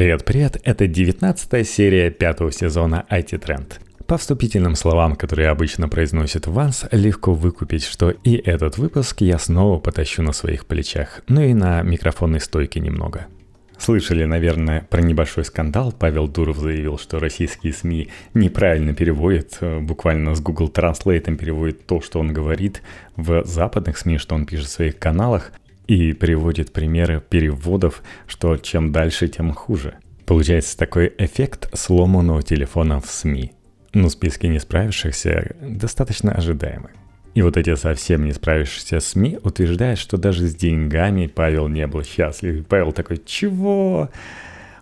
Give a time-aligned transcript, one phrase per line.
[0.00, 3.72] Привет-привет, это 19 серия пятого сезона IT Trend.
[4.06, 9.78] По вступительным словам, которые обычно произносит Ванс, легко выкупить, что и этот выпуск я снова
[9.78, 13.26] потащу на своих плечах, ну и на микрофонной стойке немного.
[13.76, 15.92] Слышали, наверное, про небольшой скандал.
[15.92, 22.00] Павел Дуров заявил, что российские СМИ неправильно переводят, э, буквально с Google Translate переводят то,
[22.00, 22.82] что он говорит
[23.16, 25.52] в западных СМИ, что он пишет в своих каналах
[25.90, 29.94] и приводит примеры переводов, что чем дальше, тем хуже.
[30.24, 33.50] Получается такой эффект сломанного телефона в СМИ.
[33.92, 36.90] Но списки не справившихся достаточно ожидаемы.
[37.34, 42.04] И вот эти совсем не справившиеся СМИ утверждают, что даже с деньгами Павел не был
[42.04, 42.64] счастлив.
[42.68, 44.10] Павел такой, чего?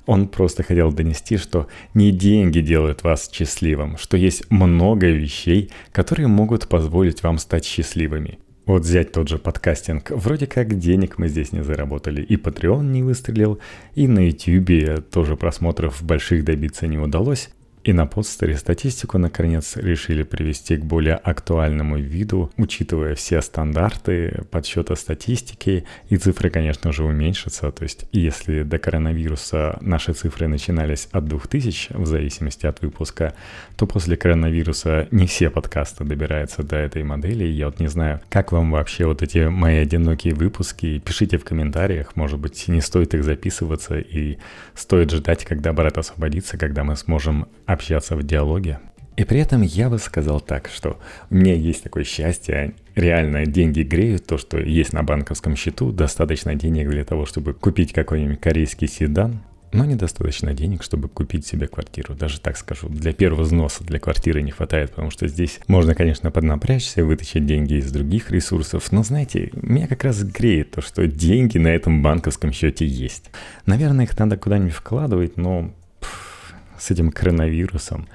[0.05, 6.27] Он просто хотел донести, что не деньги делают вас счастливым, что есть много вещей, которые
[6.27, 8.39] могут позволить вам стать счастливыми.
[8.69, 10.11] Вот взять тот же подкастинг.
[10.11, 12.21] Вроде как денег мы здесь не заработали.
[12.21, 13.61] И Patreon не выстрелил,
[13.95, 17.49] и на YouTube тоже просмотров больших добиться не удалось.
[17.89, 24.95] И на подстере статистику наконец решили привести к более актуальному виду, учитывая все стандарты подсчета
[24.95, 27.71] статистики, и цифры, конечно же, уменьшатся.
[27.71, 33.33] То есть, если до коронавируса наши цифры начинались от 2000, в зависимости от выпуска,
[33.79, 37.45] то после коронавируса не все подкасты добираются до этой модели.
[37.45, 40.99] Я вот не знаю, как вам вообще вот эти мои одинокие выпуски.
[40.99, 44.37] Пишите в комментариях, может быть, не стоит их записываться и
[44.75, 47.78] стоит ждать, когда брат освободится, когда мы сможем общаться
[48.17, 48.81] в диалоге.
[49.17, 50.99] И при этом я бы сказал так, что
[51.29, 56.55] у меня есть такое счастье, реально деньги греют, то, что есть на банковском счету, достаточно
[56.55, 59.41] денег для того, чтобы купить какой-нибудь корейский седан,
[59.73, 62.15] но недостаточно денег, чтобы купить себе квартиру.
[62.15, 66.31] Даже так скажу, для первого взноса для квартиры не хватает, потому что здесь можно, конечно,
[66.31, 71.59] поднапрячься, вытащить деньги из других ресурсов, но, знаете, меня как раз греет то, что деньги
[71.59, 73.31] на этом банковском счете есть.
[73.67, 75.75] Наверное, их надо куда-нибудь вкладывать, но
[76.79, 78.09] с этим коронавирусом.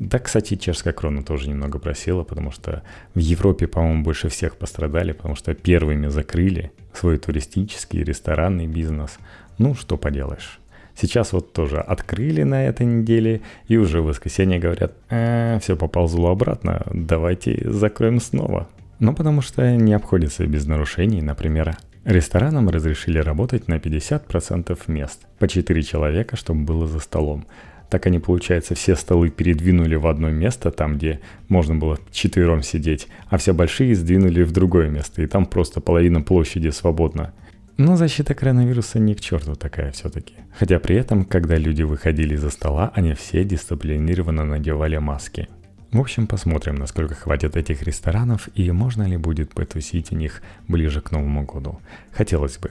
[0.00, 2.82] Да, кстати, чешская крона тоже немного просела, потому что
[3.14, 9.18] в Европе, по-моему, больше всех пострадали, потому что первыми закрыли свой туристический ресторанный бизнес.
[9.58, 10.58] Ну, что поделаешь.
[10.96, 16.30] Сейчас вот тоже открыли на этой неделе, и уже в воскресенье говорят, э, все поползло
[16.30, 18.68] обратно, давайте закроем снова.
[19.00, 25.48] Ну, потому что не обходится без нарушений, например, Ресторанам разрешили работать на 50% мест, по
[25.48, 27.46] 4 человека, чтобы было за столом.
[27.94, 33.06] Так они, получается, все столы передвинули в одно место, там, где можно было четвером сидеть,
[33.28, 37.32] а все большие сдвинули в другое место, и там просто половина площади свободна.
[37.76, 40.34] Но защита коронавируса не к черту такая все-таки.
[40.58, 45.46] Хотя при этом, когда люди выходили за стола, они все дисциплинированно надевали маски.
[45.92, 51.00] В общем, посмотрим, насколько хватит этих ресторанов и можно ли будет потусить у них ближе
[51.00, 51.78] к Новому году.
[52.10, 52.70] Хотелось бы.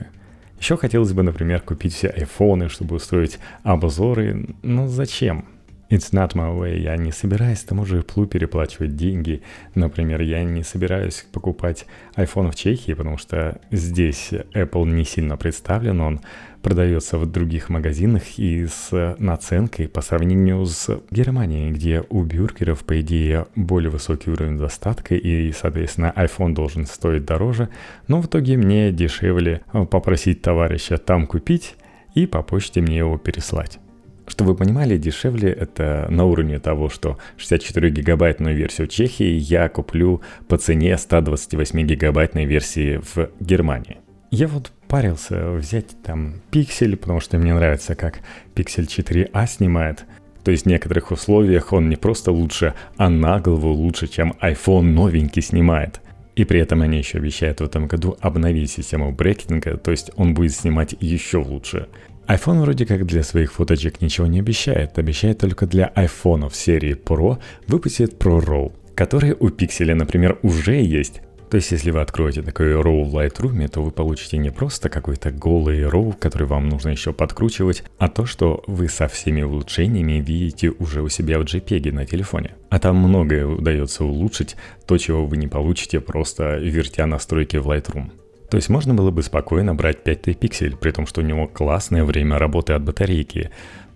[0.58, 4.46] Еще хотелось бы, например, купить все айфоны, чтобы устроить обзоры.
[4.62, 5.46] Но зачем?
[5.90, 6.78] It's not my way.
[6.78, 9.42] Я не собираюсь тому же Apple переплачивать деньги.
[9.74, 16.00] Например, я не собираюсь покупать iPhone в Чехии, потому что здесь Apple не сильно представлен.
[16.00, 16.20] Он
[16.64, 23.00] продается в других магазинах и с наценкой по сравнению с Германией, где у бюргеров, по
[23.02, 27.68] идее, более высокий уровень достатка и, соответственно, iPhone должен стоить дороже.
[28.08, 29.60] Но в итоге мне дешевле
[29.90, 31.76] попросить товарища там купить
[32.14, 33.78] и по почте мне его переслать.
[34.26, 40.22] Чтобы вы понимали, дешевле это на уровне того, что 64 гигабайтную версию Чехии я куплю
[40.48, 43.98] по цене 128 гигабайтной версии в Германии.
[44.34, 48.18] Я вот парился взять там пиксель, потому что мне нравится, как
[48.56, 50.06] пиксель 4a снимает.
[50.42, 54.82] То есть в некоторых условиях он не просто лучше, а на голову лучше, чем iPhone
[54.82, 56.00] новенький снимает.
[56.34, 60.34] И при этом они еще обещают в этом году обновить систему брекетинга, то есть он
[60.34, 61.86] будет снимать еще лучше
[62.26, 67.38] iPhone вроде как для своих фоточек ничего не обещает, обещает только для айфонов серии Pro
[67.68, 71.20] выпустит Pro RAW, которые у Pixel, например, уже есть.
[71.50, 75.30] То есть, если вы откроете такой RAW в Lightroom, то вы получите не просто какой-то
[75.30, 80.70] голый RAW, который вам нужно еще подкручивать, а то, что вы со всеми улучшениями видите
[80.70, 82.54] уже у себя в JPEG на телефоне.
[82.70, 84.56] А там многое удается улучшить,
[84.86, 88.10] то, чего вы не получите просто вертя настройки в Lightroom.
[88.50, 92.04] То есть можно было бы спокойно брать 5T пиксель, при том, что у него классное
[92.04, 93.50] время работы от батарейки.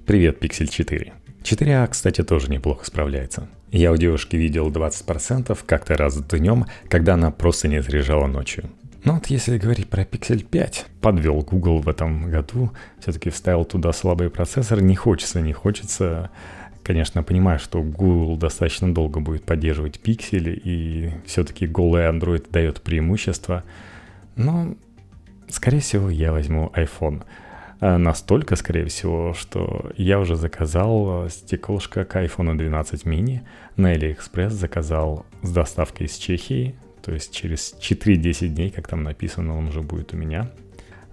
[0.07, 1.13] Привет, Pixel 4.
[1.43, 3.49] 4А, кстати, тоже неплохо справляется.
[3.71, 8.71] Я у девушки видел 20% как-то раз днем, когда она просто не заряжала ночью.
[9.05, 13.93] Но вот если говорить про Pixel 5, подвел Google в этом году, все-таки вставил туда
[13.93, 16.31] слабый процессор, не хочется, не хочется.
[16.83, 23.65] Конечно, понимаю, что Google достаточно долго будет поддерживать пиксели, и все-таки голый Android дает преимущество–
[24.39, 24.77] но,
[25.49, 27.25] скорее всего, я возьму iPhone.
[27.81, 33.41] А настолько, скорее всего, что я уже заказал э, стеклышко к iPhone 12 mini.
[33.77, 39.57] На AliExpress, заказал с доставкой из Чехии, то есть через 4-10 дней, как там написано,
[39.57, 40.51] он уже будет у меня.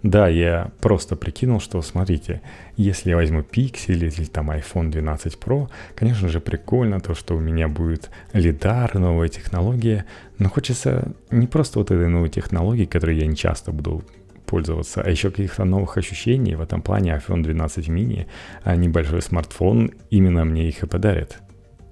[0.02, 2.42] Да, я просто прикинул, что, смотрите,
[2.78, 7.40] если я возьму Pixel или там iPhone 12 Pro, конечно же прикольно то, что у
[7.40, 10.06] меня будет лидар, новая технология,
[10.38, 14.04] но хочется не просто вот этой новой технологии, которой я не часто буду
[14.46, 16.56] пользоваться, а еще каких-то новых ощущений.
[16.56, 18.26] В этом плане iPhone 12 mini,
[18.64, 21.40] а небольшой смартфон именно мне их и подарит.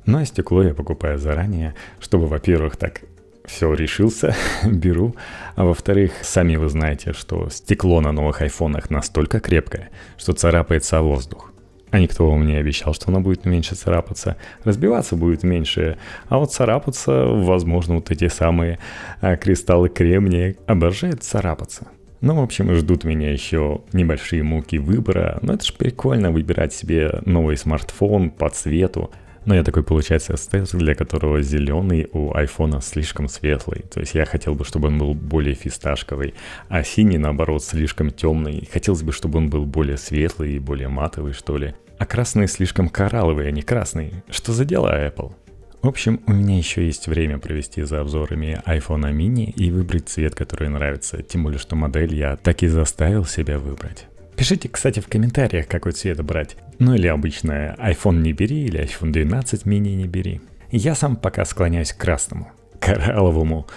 [0.05, 3.01] Ну а стекло я покупаю заранее, чтобы, во-первых, так
[3.45, 4.35] все, решился,
[4.65, 5.15] беру.
[5.55, 11.51] А во-вторых, сами вы знаете, что стекло на новых айфонах настолько крепкое, что царапается воздух.
[11.91, 14.37] А никто вам не обещал, что оно будет меньше царапаться.
[14.63, 15.97] Разбиваться будет меньше,
[16.27, 18.79] а вот царапаться, возможно, вот эти самые
[19.21, 21.87] а, кристаллы кремния обожают царапаться.
[22.23, 27.19] Ну, в общем, ждут меня еще небольшие муки выбора, но это же прикольно выбирать себе
[27.25, 29.11] новый смартфон по цвету,
[29.43, 33.81] но я такой, получается, эстет, для которого зеленый у айфона слишком светлый.
[33.93, 36.33] То есть я хотел бы, чтобы он был более фисташковый,
[36.69, 38.69] а синий, наоборот, слишком темный.
[38.71, 41.75] Хотелось бы, чтобы он был более светлый и более матовый, что ли.
[41.99, 44.13] А красный слишком коралловый, а не красный.
[44.29, 45.33] Что за дело, Apple?
[45.83, 50.33] В общем, у меня еще есть время провести за обзорами iPhone mini и выбрать цвет,
[50.33, 51.21] который нравится.
[51.21, 54.05] Тем более, что модель я так и заставил себя выбрать.
[54.37, 56.55] Пишите, кстати, в комментариях, какой цвет брать.
[56.79, 60.39] Ну или обычно iPhone не бери, или iPhone 12 mini не бери.
[60.71, 63.67] Я сам пока склоняюсь к красному, коралловому,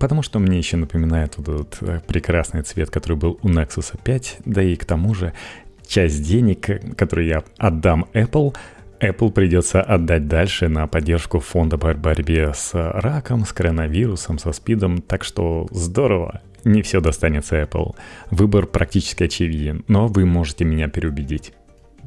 [0.00, 4.38] потому что мне еще напоминает вот этот э, прекрасный цвет, который был у Nexus 5,
[4.44, 5.32] да и к тому же
[5.86, 8.56] часть денег, которые я отдам Apple,
[9.08, 15.02] Apple придется отдать дальше на поддержку фонда по борьбе с раком, с коронавирусом, со спидом,
[15.02, 17.94] так что здорово не все достанется Apple.
[18.30, 21.52] Выбор практически очевиден, но вы можете меня переубедить.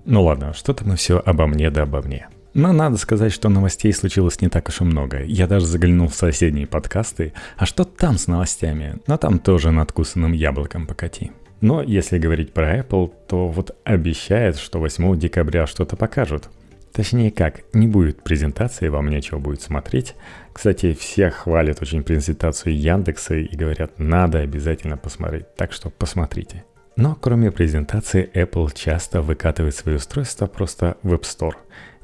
[0.05, 2.27] Ну ладно, что-то мы все обо мне да обо мне.
[2.53, 5.21] Но надо сказать, что новостей случилось не так уж и много.
[5.23, 7.33] Я даже заглянул в соседние подкасты.
[7.55, 8.95] А что там с новостями?
[9.05, 11.31] Но там тоже надкусанным яблоком покати.
[11.61, 16.49] Но если говорить про Apple, то вот обещает, что 8 декабря что-то покажут.
[16.93, 20.15] Точнее как, не будет презентации, вам нечего будет смотреть.
[20.51, 26.63] Кстати, все хвалят очень презентацию Яндекса и говорят, надо обязательно посмотреть, так что посмотрите.
[26.95, 31.53] Но кроме презентации, Apple часто выкатывает свои устройства просто в App Store.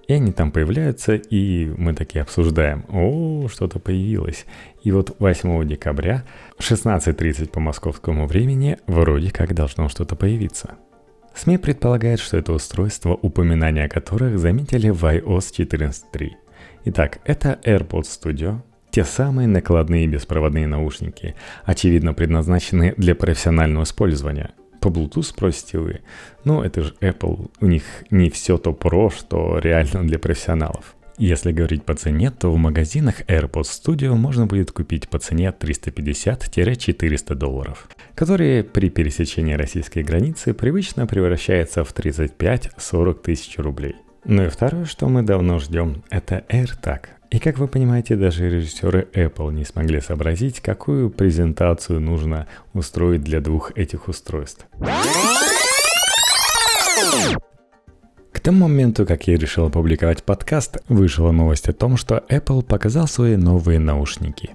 [0.07, 4.45] И они там появляются, и мы такие обсуждаем, о, что-то появилось.
[4.83, 6.25] И вот 8 декабря,
[6.59, 10.75] 16.30 по московскому времени, вроде как должно что-то появиться.
[11.35, 16.31] СМИ предполагают, что это устройство, упоминания о которых заметили в iOS 14.3.
[16.85, 18.59] Итак, это AirPods Studio,
[18.91, 21.35] те самые накладные беспроводные наушники,
[21.65, 24.51] очевидно предназначенные для профессионального использования.
[24.79, 26.01] По Bluetooth спросите вы,
[26.43, 30.95] ну это же Apple, у них не все то про, что реально для профессионалов.
[31.17, 37.35] Если говорить по цене, то в магазинах AirPods Studio можно будет купить по цене 350-400
[37.35, 43.95] долларов, которые при пересечении российской границы привычно превращаются в 35-40 тысяч рублей.
[44.25, 47.01] Ну и второе, что мы давно ждем, это AirTag.
[47.29, 53.41] И как вы понимаете, даже режиссеры Apple не смогли сообразить, какую презентацию нужно устроить для
[53.41, 54.65] двух этих устройств.
[58.43, 63.37] Тому моменту, как я решил опубликовать подкаст, вышла новость о том, что Apple показал свои
[63.37, 64.49] новые наушники.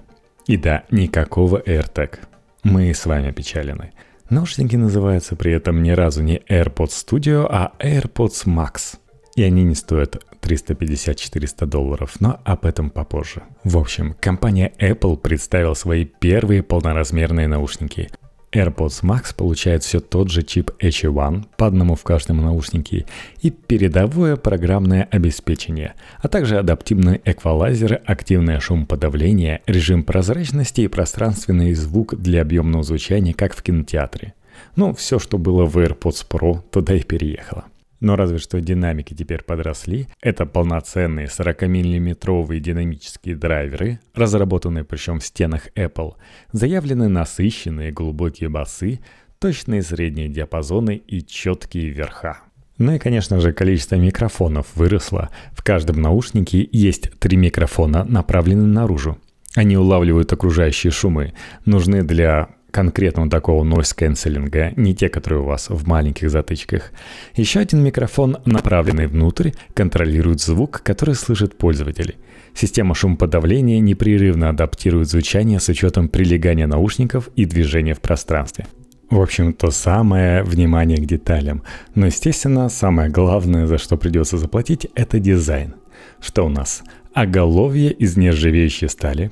[0.45, 2.19] И да, никакого AirTag.
[2.61, 3.93] Мы с вами опечалены.
[4.29, 8.99] Наушники называются при этом ни разу не AirPods Studio, а AirPods Max.
[9.35, 13.41] И они не стоят 350-400 долларов, но об этом попозже.
[13.63, 18.11] В общем, компания Apple представила свои первые полноразмерные наушники.
[18.51, 23.05] AirPods Max получает все тот же чип HE1, по одному в каждом наушнике,
[23.41, 32.15] и передовое программное обеспечение, а также адаптивный эквалайзер, активное шумоподавление, режим прозрачности и пространственный звук
[32.15, 34.33] для объемного звучания, как в кинотеатре.
[34.75, 37.65] Ну, все, что было в AirPods Pro, туда и переехало.
[37.99, 40.07] Но разве что динамики теперь подросли.
[40.21, 46.13] Это полноценные 40-миллиметровые динамические драйверы, разработанные причем в стенах Apple,
[46.51, 48.99] заявлены насыщенные глубокие басы,
[49.39, 52.39] точные средние диапазоны и четкие верха.
[52.77, 55.29] Ну и, конечно же, количество микрофонов выросло.
[55.51, 59.17] В каждом наушнике есть три микрофона, направленные наружу.
[59.55, 61.33] Они улавливают окружающие шумы,
[61.65, 66.91] нужны для конкретного такого noise cancelling, не те, которые у вас в маленьких затычках.
[67.35, 72.15] Еще один микрофон, направленный внутрь, контролирует звук, который слышит пользователь.
[72.53, 78.65] Система шумоподавления непрерывно адаптирует звучание с учетом прилегания наушников и движения в пространстве.
[79.09, 81.63] В общем, то самое внимание к деталям.
[81.95, 85.75] Но, естественно, самое главное, за что придется заплатить, это дизайн.
[86.21, 86.83] Что у нас?
[87.13, 89.31] Оголовье из нержавеющей стали.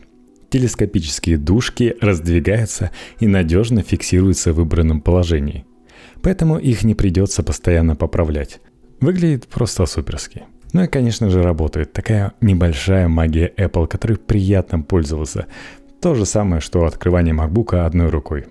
[0.49, 5.65] Телескопические дужки раздвигаются и надежно фиксируются в выбранном положении.
[6.21, 8.61] Поэтому их не придется постоянно поправлять.
[9.01, 10.43] Выглядит просто суперски.
[10.73, 15.47] Ну и, конечно же, работает такая небольшая магия Apple, которой приятно пользоваться.
[16.01, 18.45] То же самое, что открывание MacBook одной рукой.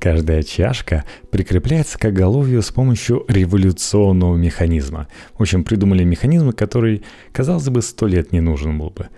[0.00, 5.08] Каждая чашка прикрепляется к оголовью с помощью революционного механизма.
[5.36, 7.02] В общем, придумали механизм, который,
[7.32, 9.08] казалось бы, сто лет не нужен был бы.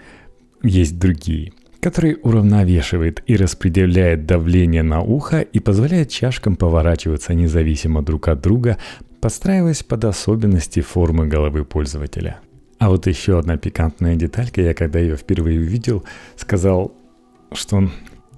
[0.62, 8.28] Есть другие, который уравновешивает и распределяет давление на ухо и позволяет чашкам поворачиваться независимо друг
[8.28, 8.76] от друга,
[9.20, 12.40] подстраиваясь под особенности формы головы пользователя.
[12.78, 16.04] А вот еще одна пикантная деталька, я когда ее впервые увидел,
[16.36, 16.94] сказал,
[17.52, 17.90] что он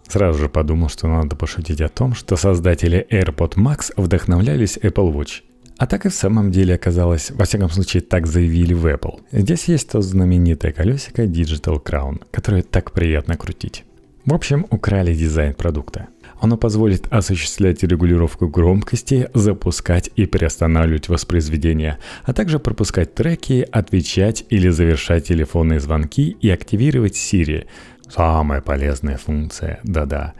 [0.08, 5.42] сразу же подумал, что надо пошутить о том, что создатели AirPod Max вдохновлялись Apple Watch.
[5.82, 9.18] А так и в самом деле оказалось, во всяком случае так заявили в Apple.
[9.32, 13.82] Здесь есть то знаменитое колесико Digital Crown, которое так приятно крутить.
[14.24, 16.06] В общем, украли дизайн продукта.
[16.40, 24.68] Оно позволит осуществлять регулировку громкости, запускать и приостанавливать воспроизведение, а также пропускать треки, отвечать или
[24.68, 27.66] завершать телефонные звонки и активировать Siri.
[28.08, 30.34] Самая полезная функция, да-да.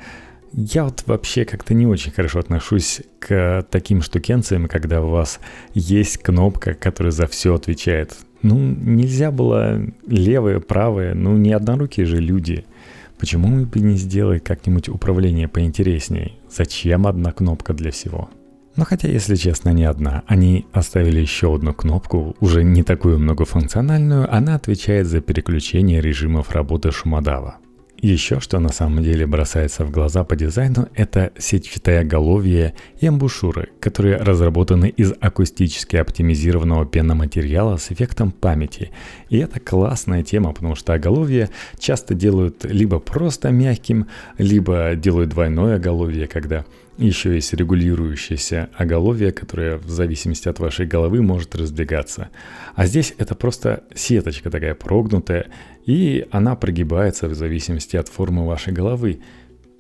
[0.55, 5.41] Я вот вообще как-то не очень хорошо отношусь к таким штукенциям, когда у вас
[5.75, 8.17] есть кнопка, которая за все отвечает.
[8.43, 12.65] Ну, нельзя было левое, правое, ну, не однорукие же люди–
[13.23, 16.33] Почему бы не сделать как-нибудь управление поинтереснее?
[16.51, 18.29] Зачем одна кнопка для всего?
[18.75, 20.25] Но хотя, если честно, не одна.
[20.27, 26.91] Они оставили еще одну кнопку, уже не такую многофункциональную, она отвечает за переключение режимов работы
[26.91, 27.59] шумодава.
[28.03, 33.69] Еще что на самом деле бросается в глаза по дизайну, это сетчатое оголовье и амбушюры,
[33.79, 38.91] которые разработаны из акустически оптимизированного пеноматериала с эффектом памяти.
[39.29, 45.77] И это классная тема, потому что оголовье часто делают либо просто мягким, либо делают двойное
[45.77, 46.65] оголовье, когда
[46.99, 52.31] еще есть регулирующееся оголовье, которое в зависимости от вашей головы может раздвигаться.
[52.75, 55.47] А здесь это просто сеточка такая прогнутая,
[55.87, 59.21] и она прогибается в зависимости от формы вашей головы.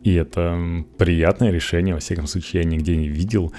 [0.02, 3.52] И это приятное решение, во всяком случае, я нигде не видел.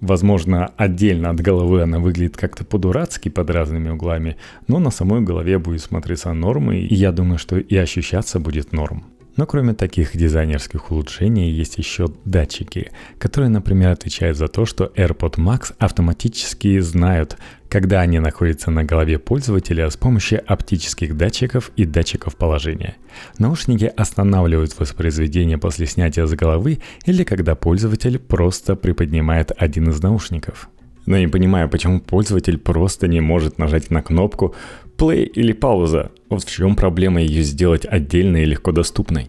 [0.00, 4.36] Возможно, отдельно от головы она выглядит как-то по-дурацки под разными углами,
[4.66, 9.04] но на самой голове будет смотреться нормой, и я думаю, что и ощущаться будет норм.
[9.40, 15.36] Но кроме таких дизайнерских улучшений есть еще датчики, которые, например, отвечают за то, что AirPod
[15.36, 17.38] Max автоматически знают,
[17.70, 22.96] когда они находятся на голове пользователя с помощью оптических датчиков и датчиков положения.
[23.38, 30.68] Наушники останавливают воспроизведение после снятия с головы или когда пользователь просто приподнимает один из наушников.
[31.10, 34.54] Но не понимаю, почему пользователь просто не может нажать на кнопку
[34.96, 36.12] play или пауза.
[36.28, 39.28] Вот в чем проблема ее сделать отдельной и легко доступной.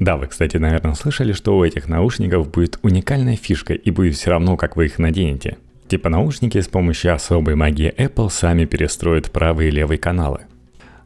[0.00, 4.30] Да, вы, кстати, наверное, слышали, что у этих наушников будет уникальная фишка и будет все
[4.30, 5.58] равно, как вы их наденете.
[5.86, 10.40] Типа наушники с помощью особой магии Apple сами перестроят правые и левые каналы.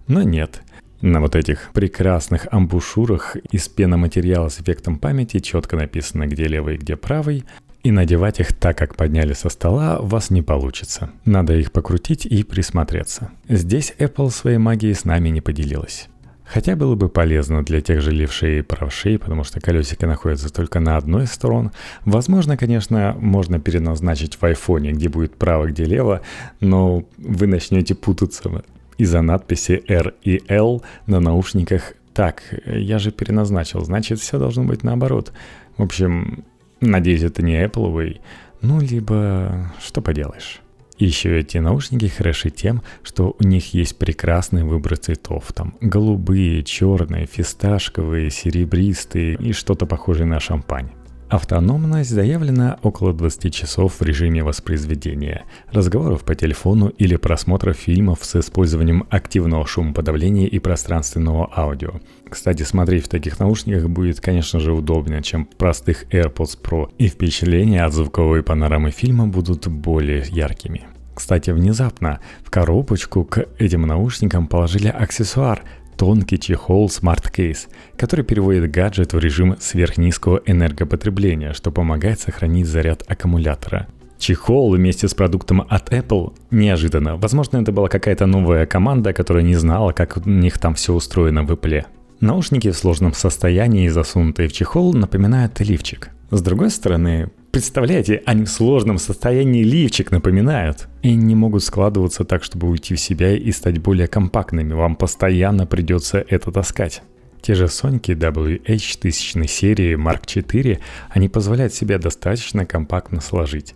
[0.09, 0.63] Но нет.
[1.03, 6.97] На вот этих прекрасных амбушюрах из пеноматериала с эффектом памяти четко написано, где левый, где
[6.97, 7.45] правый,
[7.87, 11.11] и надевать их так, как подняли со стола, у вас не получится.
[11.25, 13.31] Надо их покрутить и присмотреться.
[13.49, 16.09] Здесь Apple своей магией с нами не поделилась.
[16.45, 20.81] Хотя было бы полезно для тех же левшей и правшей, потому что колесико находится только
[20.81, 21.71] на одной из сторон.
[22.05, 26.23] Возможно, конечно, можно переназначить в айфоне, где будет право, где лево,
[26.59, 28.65] но вы начнете путаться
[28.99, 31.93] из-за надписи R и L на наушниках.
[32.15, 35.33] Так, я же переназначил, значит, все должно быть наоборот.
[35.77, 36.45] В общем,
[36.87, 38.21] Надеюсь, это не Apple,
[38.63, 40.61] ну, либо что поделаешь.
[40.99, 45.53] Еще эти наушники хороши тем, что у них есть прекрасный выбор цветов.
[45.53, 50.91] Там голубые, черные, фисташковые, серебристые и что-то похожее на шампань.
[51.29, 55.43] Автономность заявлена около 20 часов в режиме воспроизведения,
[55.73, 62.01] разговоров по телефону или просмотра фильмов с использованием активного шумоподавления и пространственного аудио.
[62.29, 67.85] Кстати, смотреть в таких наушниках будет, конечно же, удобнее, чем простых AirPods Pro, и впечатления
[67.85, 70.87] от звуковой панорамы фильма будут более яркими.
[71.17, 75.65] Кстати, внезапно в коробочку к этим наушникам положили аксессуар,
[75.97, 83.03] тонкий чехол Smart Case, который переводит гаджет в режим сверхнизкого энергопотребления, что помогает сохранить заряд
[83.09, 83.87] аккумулятора.
[84.19, 87.17] Чехол вместе с продуктом от Apple неожиданно.
[87.17, 91.43] Возможно, это была какая-то новая команда, которая не знала, как у них там все устроено
[91.43, 91.85] в Apple.
[92.21, 96.11] Наушники в сложном состоянии, засунутые в чехол, напоминают лифчик.
[96.31, 100.89] С другой стороны, Представляете, они в сложном состоянии лифчик напоминают.
[101.01, 104.75] И не могут складываться так, чтобы уйти в себя и стать более компактными.
[104.75, 107.03] Вам постоянно придется это таскать.
[107.41, 113.75] Те же Соньки WH тысячной серии Mark IV, они позволяют себя достаточно компактно сложить.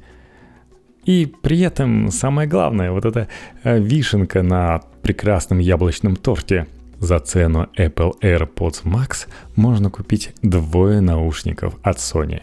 [1.06, 3.28] И при этом самое главное, вот эта
[3.64, 6.66] э, вишенка на прекрасном яблочном торте.
[6.99, 12.42] За цену Apple AirPods Max можно купить двое наушников от Sony.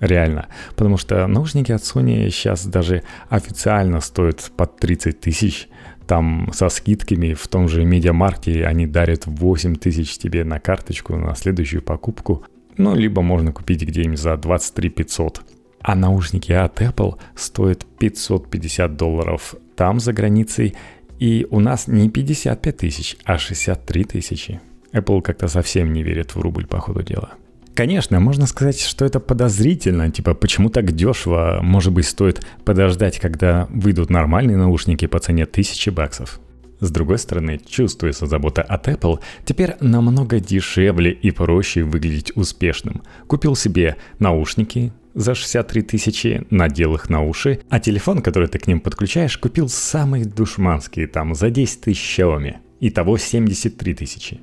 [0.00, 0.48] Реально.
[0.74, 5.68] Потому что наушники от Sony сейчас даже официально стоят под 30 тысяч.
[6.06, 11.34] Там со скидками в том же Медиамаркте они дарят 8 тысяч тебе на карточку на
[11.34, 12.44] следующую покупку.
[12.78, 15.42] Ну, либо можно купить где-нибудь за 23 500.
[15.82, 20.74] А наушники от Apple стоят 550 долларов там за границей.
[21.18, 24.60] И у нас не 55 тысяч, а 63 тысячи.
[24.92, 27.34] Apple как-то совсем не верит в рубль, по ходу дела.
[27.74, 31.60] Конечно, можно сказать, что это подозрительно, типа, почему так дешево?
[31.62, 36.40] Может быть, стоит подождать, когда выйдут нормальные наушники по цене тысячи баксов.
[36.80, 43.02] С другой стороны, чувствуется забота от Apple, теперь намного дешевле и проще выглядеть успешным.
[43.26, 48.66] Купил себе наушники за 63 тысячи, надел их на уши, а телефон, который ты к
[48.66, 52.56] ним подключаешь, купил самые душманские, там, за 10 тысяч Xiaomi.
[52.80, 54.40] Итого 73 тысячи.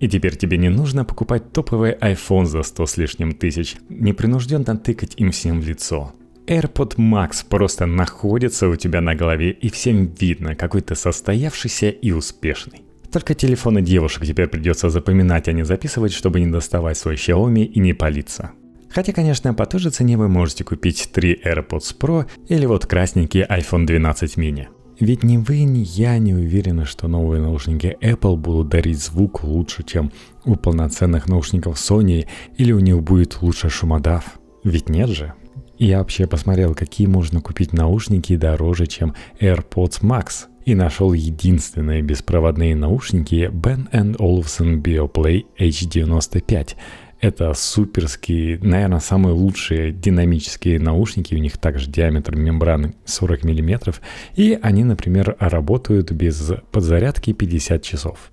[0.00, 5.14] И теперь тебе не нужно покупать топовый iPhone за 100 с лишним тысяч, непринужденно тыкать
[5.16, 6.12] им всем в лицо.
[6.46, 12.12] AirPod Max просто находится у тебя на голове и всем видно, какой ты состоявшийся и
[12.12, 12.82] успешный.
[13.12, 17.80] Только телефоны девушек теперь придется запоминать, а не записывать, чтобы не доставать свой Xiaomi и
[17.80, 18.52] не палиться.
[18.90, 23.42] Хотя, конечно, по той же цене вы можете купить 3 AirPods Pro или вот красненький
[23.42, 24.68] iPhone 12 mini.
[25.00, 29.84] Ведь ни вы, ни я не уверены, что новые наушники Apple будут дарить звук лучше,
[29.84, 30.10] чем
[30.44, 32.26] у полноценных наушников Sony,
[32.56, 34.40] или у них будет лучше шумодав.
[34.64, 35.34] Ведь нет же.
[35.78, 42.74] Я вообще посмотрел, какие можно купить наушники дороже, чем AirPods Max, и нашел единственные беспроводные
[42.74, 46.70] наушники Ben Olufsen BioPlay H95–
[47.20, 51.34] это суперские, наверное, самые лучшие динамические наушники.
[51.34, 53.94] У них также диаметр мембраны 40 мм.
[54.36, 58.30] И они, например, работают без подзарядки 50 часов.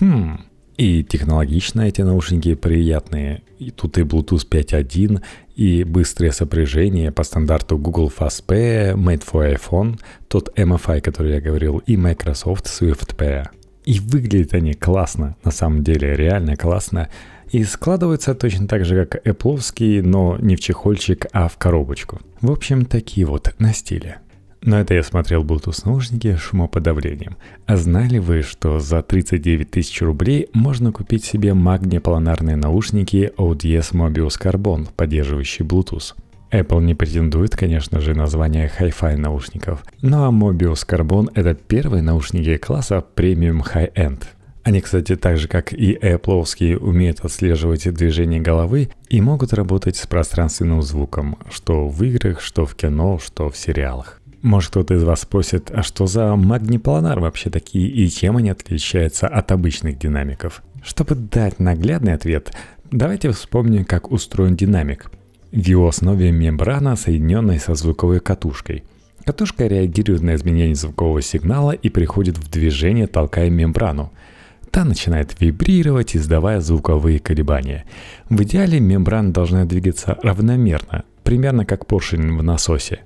[0.00, 0.38] Хм,
[0.78, 3.42] и технологично эти наушники приятные.
[3.58, 5.20] И тут и Bluetooth 5.1,
[5.56, 9.98] и быстрое сопряжение по стандарту Google FastPay, Made for iPhone,
[10.28, 13.48] тот MFI, который я говорил, и Microsoft SwiftPay.
[13.86, 17.08] И выглядят они классно, на самом деле реально классно.
[17.50, 22.20] И складываются точно так же, как Apple, но не в чехольчик, а в коробочку.
[22.40, 24.18] В общем, такие вот на стиле.
[24.62, 27.36] Но это я смотрел Bluetooth наушники с шумоподавлением.
[27.66, 34.40] А знали вы, что за 39 тысяч рублей можно купить себе магнепланарные наушники ODS Mobius
[34.40, 36.14] Carbon, поддерживающие Bluetooth?
[36.50, 42.02] Apple не претендует, конечно же, на звание Hi-Fi наушников, но а Mobius Carbon— это первые
[42.02, 44.22] наушники класса Premium High-End—
[44.68, 50.06] они, кстати, так же как и Apple, умеют отслеживать движение головы и могут работать с
[50.06, 54.20] пространственным звуком, что в играх, что в кино, что в сериалах.
[54.42, 59.26] Может кто-то из вас спросит, а что за магнипланар вообще такие и чем они отличаются
[59.26, 60.62] от обычных динамиков?
[60.82, 62.54] Чтобы дать наглядный ответ,
[62.90, 65.10] давайте вспомним, как устроен динамик.
[65.50, 68.84] В его основе мембрана, соединенная со звуковой катушкой.
[69.24, 74.12] Катушка реагирует на изменение звукового сигнала и приходит в движение, толкая мембрану–
[74.70, 77.84] Та начинает вибрировать, издавая звуковые колебания.
[78.28, 83.00] В идеале мембрана должна двигаться равномерно, примерно как поршень в насосе.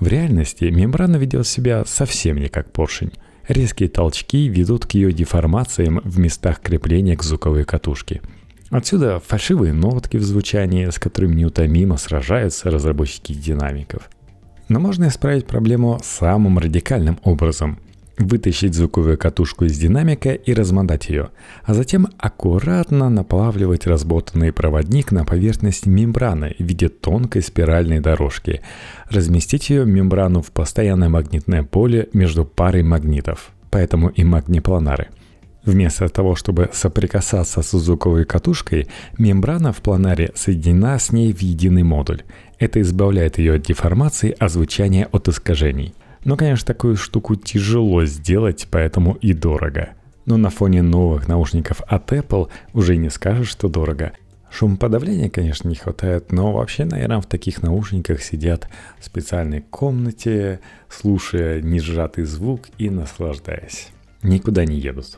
[0.00, 3.12] В реальности мембрана ведет себя совсем не как поршень.
[3.46, 8.20] Резкие толчки ведут к ее деформациям в местах крепления к звуковой катушке.
[8.70, 14.10] Отсюда фальшивые нотки в звучании, с которыми неутомимо сражаются разработчики динамиков.
[14.68, 17.78] Но можно исправить проблему самым радикальным образом–
[18.20, 21.30] вытащить звуковую катушку из динамика и размотать ее,
[21.64, 28.60] а затем аккуратно наплавливать разботанный проводник на поверхность мембраны в виде тонкой спиральной дорожки,
[29.10, 35.08] разместить ее мембрану в постоянное магнитное поле между парой магнитов, поэтому и магнипланары.
[35.64, 41.82] Вместо того, чтобы соприкасаться с звуковой катушкой, мембрана в планаре соединена с ней в единый
[41.82, 42.22] модуль.
[42.58, 45.94] Это избавляет ее от деформации, а звучания от искажений–
[46.28, 49.94] но, конечно, такую штуку тяжело сделать, поэтому и дорого.
[50.26, 54.12] Но на фоне новых наушников от Apple уже не скажешь, что дорого.
[54.50, 60.60] Шумоподавления, конечно, не хватает, но вообще, наверное, в таких наушниках сидят в специальной комнате,
[60.90, 63.88] слушая несжатый звук и наслаждаясь.
[64.22, 65.16] Никуда не едут.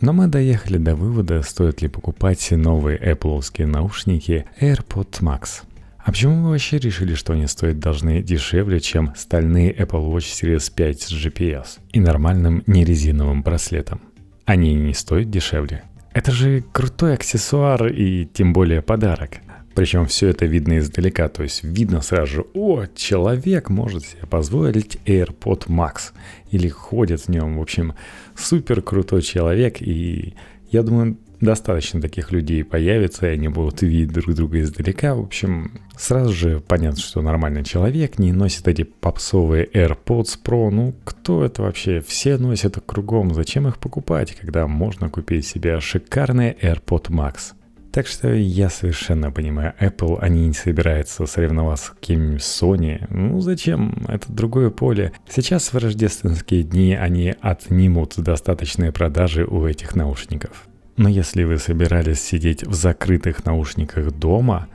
[0.00, 5.62] Но мы доехали до вывода, стоит ли покупать новые Apple наушники AirPods Max–
[6.04, 10.72] А почему вы вообще решили, что они стоят должны дешевле, чем стальные Apple Watch Series
[10.74, 14.00] 5 с GPS и нормальным нерезиновым браслетом?
[14.44, 15.84] Они не стоят дешевле.
[16.12, 19.38] Это же крутой аксессуар и тем более подарок.
[19.74, 24.98] Причем все это видно издалека, то есть видно сразу же, о, человек может себе позволить
[25.06, 26.12] AirPod Max
[26.50, 27.56] или ходит в нем.
[27.56, 27.94] В общем,
[28.36, 30.34] супер крутой человек, и
[30.70, 35.14] я думаю, достаточно таких людей появится, и они будут видеть друг друга издалека.
[35.14, 40.70] В общем, сразу же понятно, что нормальный человек не носит эти попсовые AirPods Pro.
[40.70, 42.00] Ну, кто это вообще?
[42.00, 43.34] Все носят кругом.
[43.34, 47.54] Зачем их покупать, когда можно купить себе шикарный AirPod Max?
[47.92, 53.04] Так что я совершенно понимаю, Apple, они не собираются соревноваться с кем-нибудь Sony.
[53.10, 54.06] Ну зачем?
[54.08, 55.12] Это другое поле.
[55.28, 60.68] Сейчас в рождественские дни они отнимут достаточные продажи у этих наушников.
[60.96, 64.68] Но если вы собирались сидеть в закрытых наушниках дома,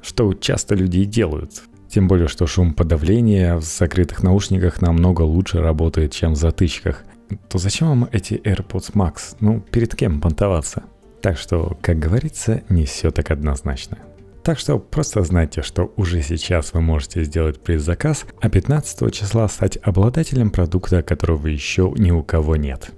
[0.00, 5.60] что часто люди и делают, тем более, что шум подавления в закрытых наушниках намного лучше
[5.60, 7.04] работает, чем в затычках,
[7.48, 9.36] то зачем вам эти AirPods Max?
[9.40, 10.84] Ну, перед кем понтоваться?
[11.20, 13.98] Так что, как говорится, не все так однозначно.
[14.44, 19.78] Так что просто знайте, что уже сейчас вы можете сделать предзаказ, а 15 числа стать
[19.82, 22.92] обладателем продукта, которого еще ни у кого нет–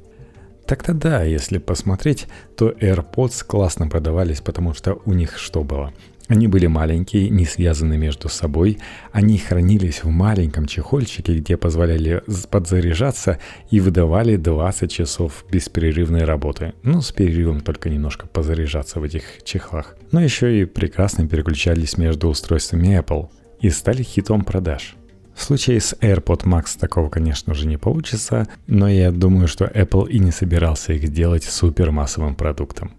[0.70, 5.92] так-то да, если посмотреть, то AirPods классно продавались, потому что у них что было?
[6.28, 8.78] Они были маленькие, не связаны между собой,
[9.10, 13.40] они хранились в маленьком чехольчике, где позволяли подзаряжаться
[13.72, 16.72] и выдавали 20 часов беспрерывной работы.
[16.84, 19.96] Ну, с перерывом только немножко позаряжаться в этих чехлах.
[20.12, 23.28] Но еще и прекрасно переключались между устройствами Apple
[23.60, 24.94] и стали хитом продаж.
[25.40, 30.10] В случае с AirPod Max такого, конечно же, не получится, но я думаю, что Apple
[30.10, 32.92] и не собирался их делать супер массовым продуктом.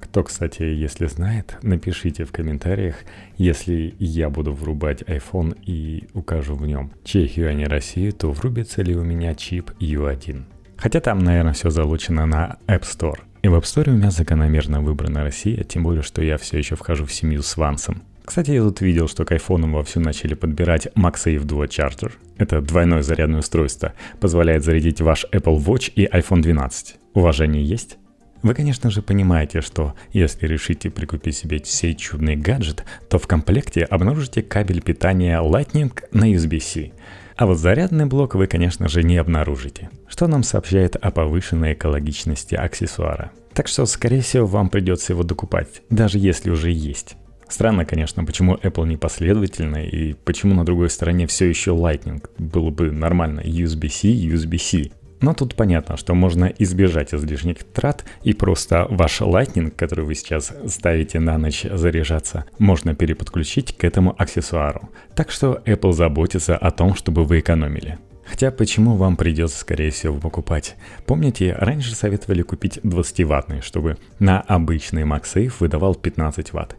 [0.00, 2.96] Кто, кстати, если знает, напишите в комментариях,
[3.36, 8.80] если я буду врубать iPhone и укажу в нем Чехию, а не Россию, то врубится
[8.80, 10.44] ли у меня чип U1.
[10.78, 13.18] Хотя там, наверное, все залучено на App Store.
[13.42, 16.74] И в App Store у меня закономерно выбрана Россия, тем более, что я все еще
[16.74, 18.02] вхожу в семью с Вансом.
[18.26, 22.12] Кстати, я тут видел, что к айфонам вовсю начали подбирать MagSafe Duo Charger.
[22.36, 26.96] Это двойное зарядное устройство, позволяет зарядить ваш Apple Watch и iPhone 12.
[27.14, 27.98] Уважение есть?
[28.42, 33.84] Вы, конечно же, понимаете, что если решите прикупить себе сей чудный гаджет, то в комплекте
[33.84, 36.90] обнаружите кабель питания Lightning на USB-C.
[37.36, 42.56] А вот зарядный блок вы, конечно же, не обнаружите, что нам сообщает о повышенной экологичности
[42.56, 43.30] аксессуара.
[43.54, 47.16] Так что, скорее всего, вам придется его докупать, даже если уже есть.
[47.48, 52.22] Странно, конечно, почему Apple не последовательно и почему на другой стороне все еще Lightning.
[52.38, 54.90] Было бы нормально USB-C, USB-C.
[55.20, 60.52] Но тут понятно, что можно избежать излишних трат и просто ваш Lightning, который вы сейчас
[60.66, 64.90] ставите на ночь заряжаться, можно переподключить к этому аксессуару.
[65.14, 67.98] Так что Apple заботится о том, чтобы вы экономили.
[68.26, 70.74] Хотя почему вам придется, скорее всего, покупать?
[71.06, 76.76] Помните, раньше советовали купить 20-ваттный, чтобы на обычный MagSafe выдавал 15 Вт.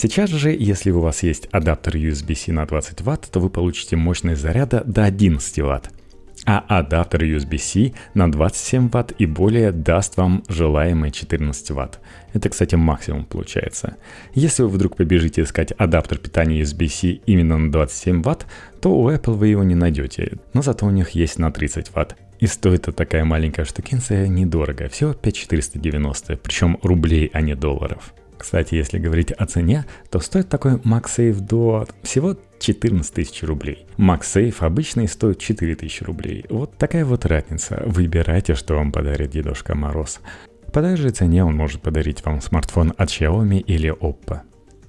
[0.00, 4.40] Сейчас же, если у вас есть адаптер USB-C на 20 Вт, то вы получите мощность
[4.40, 5.90] заряда до 11 Вт
[6.46, 11.98] а адаптер USB-C на 27 Вт и более даст вам желаемые 14 Вт.
[12.32, 13.96] Это, кстати, максимум получается.
[14.34, 18.46] Если вы вдруг побежите искать адаптер питания USB-C именно на 27 Вт,
[18.80, 22.16] то у Apple вы его не найдете, но зато у них есть на 30 Вт.
[22.38, 28.14] И стоит такая маленькая штукенция недорого, всего 5490, причем рублей, а не долларов.
[28.38, 33.86] Кстати, если говорить о цене, то стоит такой MagSafe до всего 14 тысяч рублей.
[33.98, 36.46] MagSafe обычный стоит 4 тысячи рублей.
[36.48, 37.82] Вот такая вот разница.
[37.84, 40.20] Выбирайте, что вам подарит Дедушка Мороз.
[40.72, 44.40] По той же цене он может подарить вам смартфон от Xiaomi или Oppo.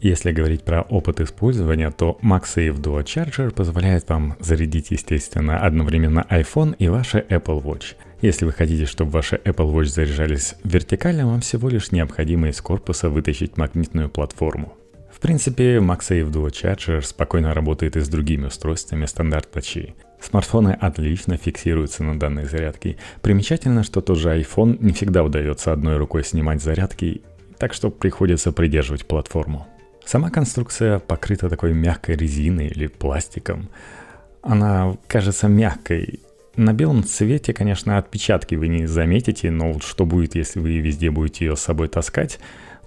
[0.02, 6.76] Если говорить про опыт использования, то MagSafe Duo Charger позволяет вам зарядить, естественно, одновременно iPhone
[6.78, 11.70] и ваши Apple Watch– если вы хотите, чтобы ваши Apple Watch заряжались вертикально, вам всего
[11.70, 14.74] лишь необходимо из корпуса вытащить магнитную платформу.
[15.12, 19.94] В принципе, MagSafe Duo Charger спокойно работает и с другими устройствами стандарта Qi.
[20.22, 22.98] Смартфоны отлично фиксируются на данной зарядке.
[23.22, 27.22] Примечательно, что тот же iPhone не всегда удается одной рукой снимать зарядки,
[27.58, 29.68] так что приходится придерживать платформу.
[30.06, 33.70] Сама конструкция покрыта такой мягкой резиной или пластиком.
[34.42, 36.22] Она кажется мягкой,
[36.60, 41.10] на белом цвете, конечно, отпечатки вы не заметите, но вот что будет, если вы везде
[41.10, 42.40] будете ее с собой таскать,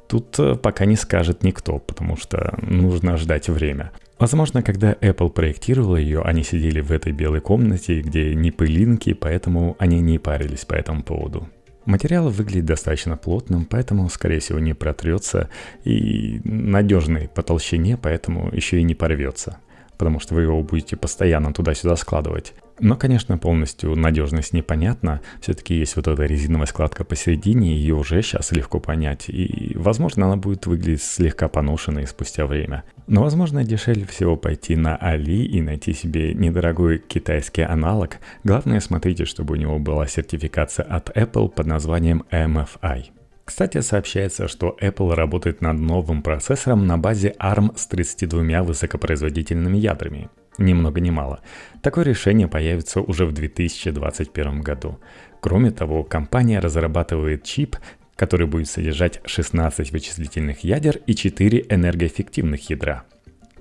[0.09, 3.91] тут э, пока не скажет никто, потому что нужно ждать время.
[4.19, 9.75] Возможно, когда Apple проектировала ее, они сидели в этой белой комнате, где не пылинки, поэтому
[9.79, 11.49] они не парились по этому поводу.
[11.85, 15.49] Материал выглядит достаточно плотным, поэтому, скорее всего, не протрется
[15.83, 19.59] и надежный по толщине, поэтому еще и не порвется
[20.03, 22.55] потому что вы его будете постоянно туда-сюда складывать.
[22.81, 25.21] Но, конечно, полностью надежность непонятна.
[25.41, 29.29] Все-таки есть вот эта резиновая складка посередине, ее уже сейчас легко понять.
[29.29, 32.85] И, возможно, она будет выглядеть слегка поношенной спустя время.
[33.07, 38.19] Но, возможно, дешевле всего пойти на Али и найти себе недорогой китайский аналог.
[38.45, 43.11] Главное, смотрите, чтобы у него была сертификация от Apple под названием MFI.
[43.45, 50.31] Кстати, сообщается, что Apple работает над новым процессором на базе ARM с 32 высокопроизводительными ядрами.
[50.59, 51.41] Ни много ни мало.
[51.83, 54.99] Такое решение появится уже в 2021 году.
[55.41, 57.77] Кроме того, компания разрабатывает чип,
[58.17, 63.05] который будет содержать 16 вычислительных ядер и 4 энергоэффективных ядра.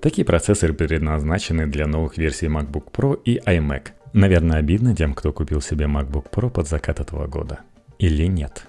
[0.01, 3.89] Такие процессоры предназначены для новых версий MacBook Pro и iMac.
[4.13, 7.60] Наверное, обидно тем, кто купил себе MacBook Pro под закат этого года.
[7.97, 8.65] Или нет?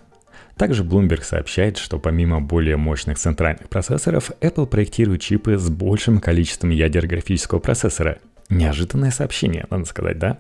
[0.57, 6.71] Также Bloomberg сообщает, что помимо более мощных центральных процессоров, Apple проектирует чипы с большим количеством
[6.71, 8.19] ядер графического процессора.
[8.49, 10.39] Неожиданное сообщение, надо сказать, да?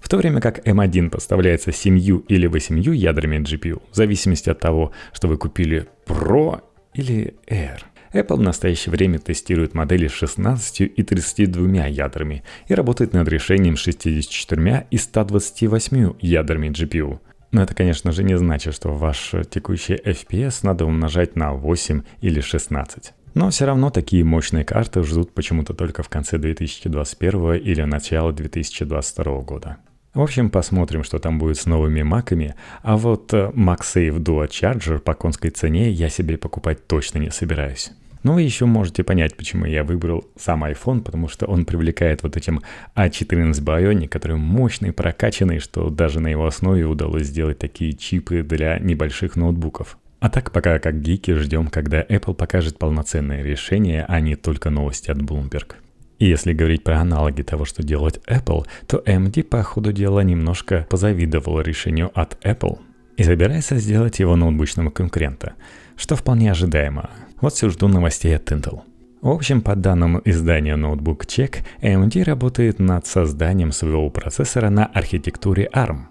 [0.00, 1.96] В то время как M1 поставляется с 7
[2.28, 6.60] или 8 ядрами GPU, в зависимости от того, что вы купили Pro
[6.92, 7.82] или Air.
[8.12, 13.76] Apple в настоящее время тестирует модели с 16 и 32 ядрами и работает над решением
[13.76, 17.20] с 64 и 128 ядрами GPU–
[17.52, 22.40] но это, конечно же, не значит, что ваш текущий FPS надо умножать на 8 или
[22.40, 23.12] 16.
[23.34, 29.40] Но все равно такие мощные карты ждут почему-то только в конце 2021 или начало 2022
[29.42, 29.76] года.
[30.14, 32.54] В общем, посмотрим, что там будет с новыми маками.
[32.82, 37.92] А вот э, MagSafe Duo Charger по конской цене я себе покупать точно не собираюсь.
[38.22, 42.36] Но вы еще можете понять, почему я выбрал сам iPhone, потому что он привлекает вот
[42.36, 42.60] этим
[42.94, 48.78] A14 Bionic, который мощный, прокачанный, что даже на его основе удалось сделать такие чипы для
[48.78, 49.98] небольших ноутбуков.
[50.20, 55.10] А так пока как гики ждем, когда Apple покажет полноценное решение, а не только новости
[55.10, 55.74] от Bloomberg.
[56.20, 60.86] И если говорить про аналоги того, что делает Apple, то AMD по ходу дела немножко
[60.88, 62.78] позавидовал решению от Apple
[63.16, 65.54] и собирается сделать его ноутбучного конкурента,
[65.96, 67.10] что вполне ожидаемо.
[67.42, 68.82] Вот все жду новостей от Intel.
[69.20, 75.68] В общем, по данным издания Notebook Check, AMD работает над созданием своего процессора на архитектуре
[75.74, 76.02] ARM.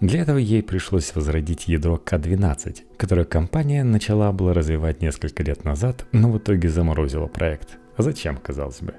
[0.00, 6.06] Для этого ей пришлось возродить ядро K12, которое компания начала было развивать несколько лет назад,
[6.10, 7.78] но в итоге заморозила проект.
[7.96, 8.94] А зачем, казалось бы?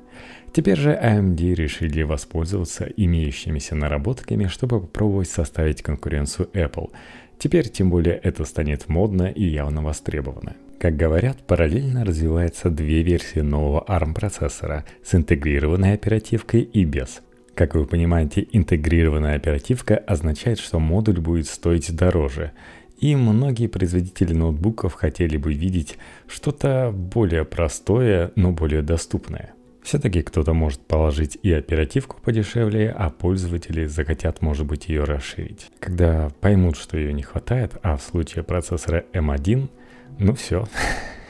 [0.54, 6.92] Теперь же AMD решили воспользоваться имеющимися наработками, чтобы попробовать составить конкуренцию Apple.
[7.38, 10.56] Теперь тем более это станет модно и явно востребовано.
[10.82, 17.22] Как говорят, параллельно развиваются две версии нового ARM-процессора с интегрированной оперативкой и без.
[17.54, 22.54] Как вы понимаете, интегрированная оперативка означает, что модуль будет стоить дороже.
[22.98, 29.54] И многие производители ноутбуков хотели бы видеть что-то более простое, но более доступное.
[29.84, 35.70] Все-таки кто-то может положить и оперативку подешевле, а пользователи захотят, может быть, ее расширить.
[35.80, 39.70] Когда поймут, что ее не хватает, а в случае процессора M1
[40.20, 40.68] ну все,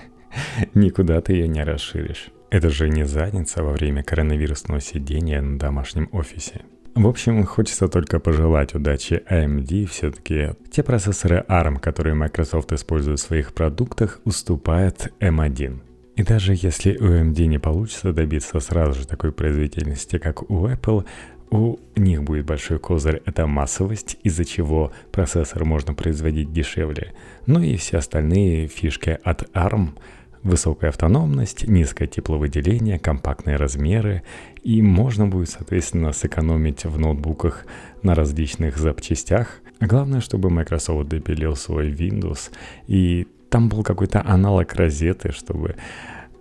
[0.73, 2.31] никуда ты ее не расширишь.
[2.49, 6.61] Это же не задница во время коронавирусного сидения на домашнем офисе.
[6.93, 9.85] В общем, хочется только пожелать удачи AMD.
[9.85, 15.79] Все-таки те процессоры ARM, которые Microsoft использует в своих продуктах, уступают M1.
[16.17, 21.05] И даже если у AMD не получится добиться сразу же такой производительности, как у Apple,
[21.51, 27.13] у них будет большой козырь– это массовость, из-за чего процессор можно производить дешевле.
[27.45, 29.89] Ну и все остальные фишки от ARM–
[30.43, 34.23] высокая автономность, низкое тепловыделение, компактные размеры,
[34.63, 37.65] и можно будет, соответственно, сэкономить в ноутбуках
[38.01, 39.59] на различных запчастях.
[39.79, 42.51] Главное, чтобы Microsoft допилил свой Windows,
[42.87, 45.75] и там был какой-то аналог розеты, чтобы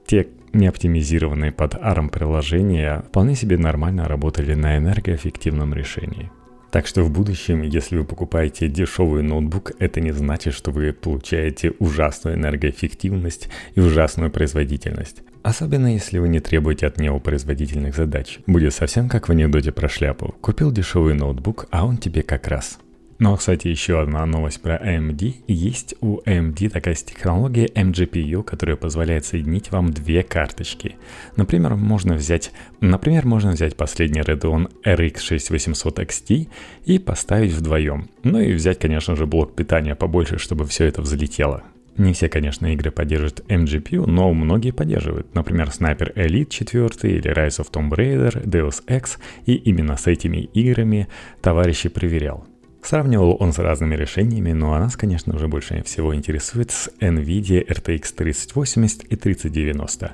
[0.07, 6.31] те неоптимизированные под ARM приложения вполне себе нормально работали на энергоэффективном решении.
[6.71, 11.73] Так что в будущем, если вы покупаете дешевый ноутбук, это не значит, что вы получаете
[11.81, 15.23] ужасную энергоэффективность и ужасную производительность.
[15.43, 18.39] Особенно если вы не требуете от него производительных задач.
[18.47, 20.35] Будет совсем как в анекдоте про шляпу.
[20.41, 22.79] Купил дешевый ноутбук, а он тебе как раз–
[23.21, 25.35] ну а, кстати, еще одна новость про AMD.
[25.47, 30.97] Есть у AMD такая технология MGPU, которая позволяет соединить вам две карточки.
[31.37, 36.49] Например, можно взять, например, можно взять последний Radeon RX 6800 XT
[36.87, 38.09] и поставить вдвоем.
[38.23, 41.63] Ну и взять, конечно же, блок питания побольше, чтобы все это взлетело.
[41.99, 45.35] Не все, конечно, игры поддерживают MGPU, но многие поддерживают.
[45.35, 49.19] Например, Sniper Elite 4 или Rise of Tomb Raider, Deus Ex.
[49.45, 51.09] И именно с этими играми
[51.43, 52.47] товарищи проверял.
[52.83, 58.15] Сравнивал он с разными решениями, но нас, конечно, уже больше всего интересует с NVIDIA RTX
[58.15, 60.13] 3080 и 3090.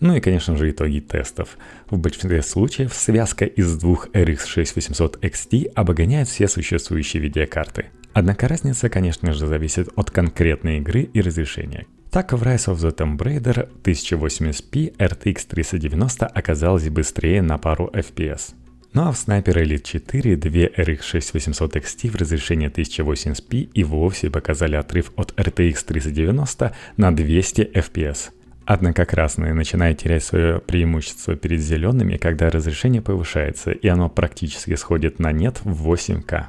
[0.00, 1.56] Ну и, конечно же, итоги тестов.
[1.88, 7.86] В большинстве случаев связка из двух RX 6800 XT обгоняет все существующие видеокарты.
[8.12, 11.86] Однако разница, конечно же, зависит от конкретной игры и разрешения.
[12.10, 18.54] Так в Rise of the Tomb Raider 1080p RTX 390 оказалась быстрее на пару FPS.
[18.92, 24.30] Ну а в Sniper Elite 4 две RX 6800 XT в разрешении 1080p и вовсе
[24.30, 28.30] показали отрыв от RTX 390 на 200 FPS.
[28.64, 35.20] Однако красные начинают терять свое преимущество перед зелеными, когда разрешение повышается, и оно практически сходит
[35.20, 36.46] на нет в 8К.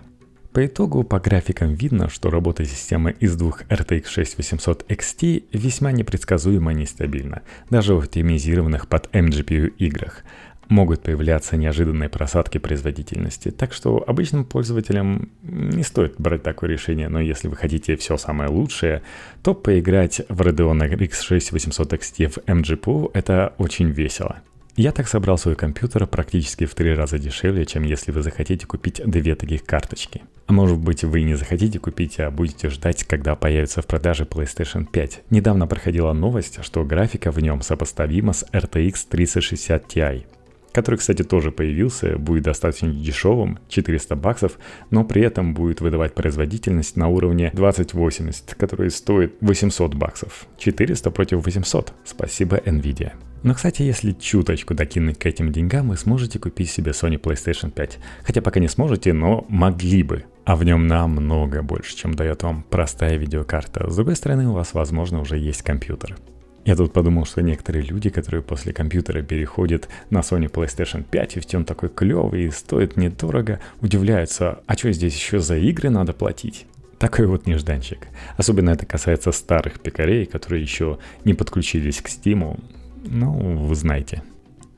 [0.51, 6.73] По итогу по графикам видно, что работа системы из двух RTX 6800 XT весьма непредсказуема
[6.73, 10.23] и нестабильна, даже в оптимизированных под MGPU играх.
[10.71, 17.19] Могут появляться неожиданные просадки производительности, так что обычным пользователям не стоит брать такое решение, но
[17.19, 19.01] если вы хотите все самое лучшее,
[19.43, 24.37] то поиграть в Radeon RX 6800 XT в MGPU это очень весело.
[24.77, 29.01] Я так собрал свой компьютер практически в три раза дешевле, чем если вы захотите купить
[29.05, 30.21] две таких карточки.
[30.47, 34.87] А может быть вы не захотите купить, а будете ждать, когда появится в продаже PlayStation
[34.89, 35.23] 5.
[35.31, 40.23] Недавно проходила новость, что графика в нем сопоставима с RTX 3060 Ti
[40.71, 44.57] который, кстати, тоже появился, будет достаточно дешевым, 400 баксов,
[44.89, 50.47] но при этом будет выдавать производительность на уровне 2080, который стоит 800 баксов.
[50.57, 51.93] 400 против 800.
[52.05, 53.13] Спасибо Nvidia.
[53.43, 57.97] Но, кстати, если чуточку докинуть к этим деньгам, вы сможете купить себе Sony PlayStation 5.
[58.23, 60.25] Хотя пока не сможете, но могли бы.
[60.45, 63.89] А в нем намного больше, чем дает вам простая видеокарта.
[63.89, 66.17] С другой стороны, у вас, возможно, уже есть компьютер.
[66.63, 71.39] Я тут подумал, что некоторые люди, которые после компьютера переходят на Sony PlayStation 5, и
[71.39, 76.13] ведь он такой клевый и стоит недорого, удивляются, а что здесь еще за игры надо
[76.13, 76.67] платить?
[76.99, 78.07] Такой вот нежданчик.
[78.37, 82.63] Особенно это касается старых пекарей, которые еще не подключились к Steam.
[83.05, 84.21] Ну, вы знаете.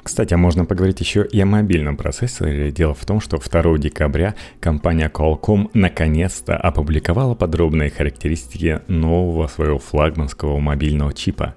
[0.02, 2.72] Кстати, а можно поговорить еще и о мобильном процессоре.
[2.72, 10.60] Дело в том, что 2 декабря компания Qualcomm наконец-то опубликовала подробные характеристики нового своего флагманского
[10.60, 11.56] мобильного чипа.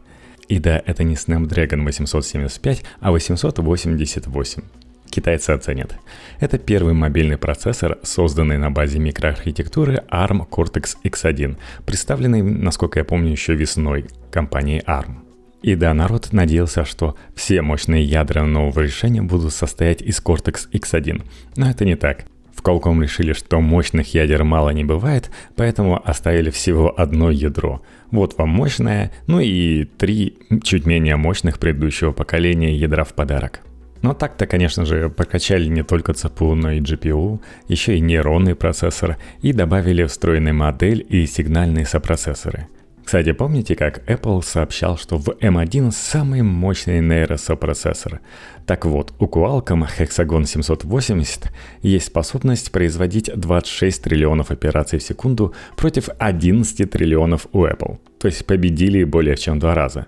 [0.49, 4.63] И да, это не Snapdragon 875, а 888
[5.11, 5.97] китайцы оценят.
[6.41, 11.57] Это первый мобильный процессор, созданный на базе микроархитектуры ARM Cortex X1,
[11.87, 15.17] представленный, насколько я помню, еще весной компанией ARM.
[15.63, 21.23] И да, народ надеялся, что все мощные ядра нового решения будут состоять из Cortex X1.
[21.57, 22.27] Но это не так.
[22.57, 27.83] В Qualcomm решили, что мощных ядер мало не бывает, поэтому оставили всего одно ядро.
[28.11, 33.61] Вот вам мощное, ну и три чуть менее мощных предыдущего поколения ядра в подарок.
[34.03, 39.17] Но так-то, конечно же, прокачали не только CPU, но и GPU, еще и нейронный процессор
[39.43, 42.69] и добавили встроенный модель и сигнальные сопроцессоры.
[43.07, 48.19] Кстати, помните, как Apple сообщал, что в M1 самый мощный нейросопроцессор?
[48.67, 56.09] Так вот, у Qualcomm Hexagon 780 есть способность производить 26 триллионов операций в секунду против
[56.19, 57.99] 11 триллионов у Apple.
[58.19, 60.07] То есть победили более чем два раза.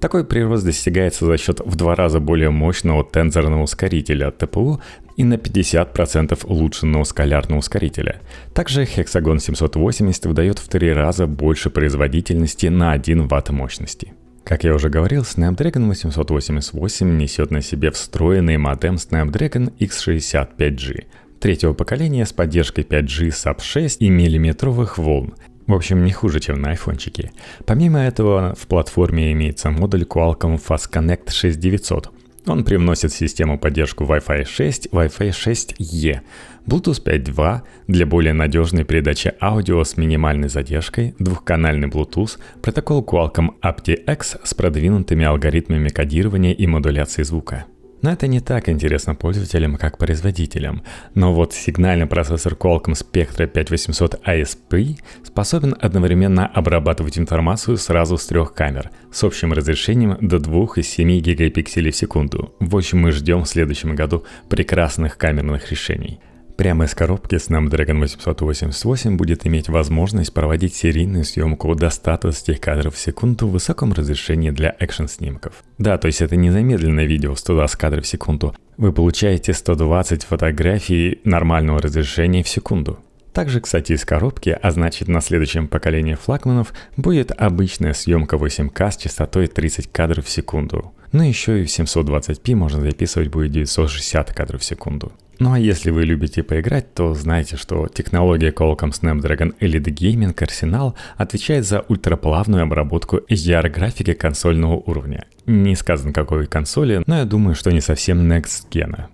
[0.00, 4.80] Такой прирост достигается за счет в два раза более мощного тензорного ускорителя от ТПУ
[5.16, 8.20] и на 50% улучшенного скалярного ускорителя.
[8.54, 14.12] Также Hexagon 780 выдает в три раза больше производительности на 1 Вт мощности.
[14.44, 21.04] Как я уже говорил, Snapdragon 888 несет на себе встроенный модем Snapdragon X65G,
[21.40, 25.34] третьего поколения с поддержкой 5G SAP6 и миллиметровых волн,
[25.68, 27.30] в общем, не хуже, чем на айфончике.
[27.66, 32.10] Помимо этого, в платформе имеется модуль Qualcomm Fast Connect 6900.
[32.46, 36.20] Он привносит в систему поддержку Wi-Fi 6, Wi-Fi 6E,
[36.66, 44.40] Bluetooth 5.2 для более надежной передачи аудио с минимальной задержкой, двухканальный Bluetooth, протокол Qualcomm aptX
[44.42, 47.66] с продвинутыми алгоритмами кодирования и модуляции звука.
[48.02, 50.82] Но это не так интересно пользователям, как производителям.
[51.14, 58.54] Но вот сигнальный процессор Qualcomm Spectra 5800 ISP способен одновременно обрабатывать информацию сразу с трех
[58.54, 62.54] камер с общим разрешением до 2,7 гигапикселей в секунду.
[62.60, 66.20] В общем, мы ждем в следующем году прекрасных камерных решений.
[66.58, 72.98] Прямо из коробки Snapdragon 888 будет иметь возможность проводить серийную съемку до 120 кадров в
[72.98, 75.62] секунду в высоком разрешении для экшн-снимков.
[75.78, 78.56] Да, то есть это не замедленное видео в 120 кадров в секунду.
[78.76, 82.98] Вы получаете 120 фотографий нормального разрешения в секунду.
[83.32, 88.96] Также, кстати, из коробки, а значит на следующем поколении флагманов, будет обычная съемка 8К с
[88.96, 90.92] частотой 30 кадров в секунду.
[91.12, 95.12] Но еще и в 720p можно записывать будет 960 кадров в секунду.
[95.38, 100.94] Ну а если вы любите поиграть, то знайте, что технология Qualcomm Snapdragon Elite Gaming Arsenal
[101.16, 105.26] отвечает за ультраплавную обработку HDR-графики консольного уровня.
[105.46, 109.04] Не сказано какой консоли, но я думаю, что не совсем Next Gen.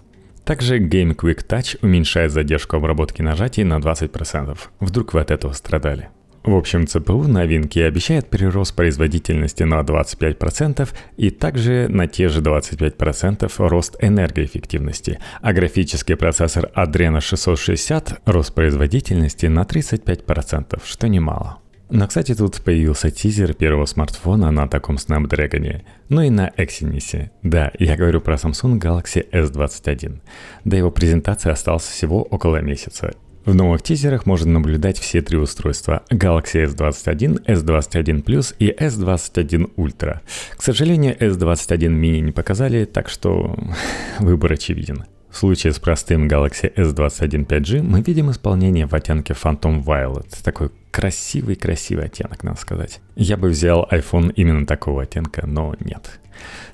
[0.45, 4.59] Также Game Quick Touch уменьшает задержку обработки нажатий на 20%.
[4.81, 6.09] Вдруг вы от этого страдали.
[6.45, 10.87] В общем, ЦПУ новинки обещает прирост производительности на 25%
[11.17, 19.47] и также на те же 25% рост энергоэффективности, а графический процессор Adreno 660 рост производительности
[19.47, 21.61] на 35%, что немало.
[21.89, 27.31] Но, кстати, тут появился тизер первого смартфона на таком Snapdragon, ну и на Exynos.
[27.43, 30.21] Да, я говорю про Samsung Galaxy S21.
[30.65, 33.15] До его презентации осталось всего около месяца,
[33.45, 40.21] в новых тизерах можно наблюдать все три устройства Galaxy S21, S21 Plus и S21 Ultra.
[40.57, 43.57] К сожалению, S21 mini не показали, так что
[44.19, 45.05] выбор очевиден.
[45.35, 50.29] В случае с простым Galaxy S21 5G мы видим исполнение в оттенке Phantom Violet.
[50.45, 53.01] Такой красивый-красивый оттенок, надо сказать.
[53.17, 56.21] Я бы взял iPhone именно такого оттенка, но нет.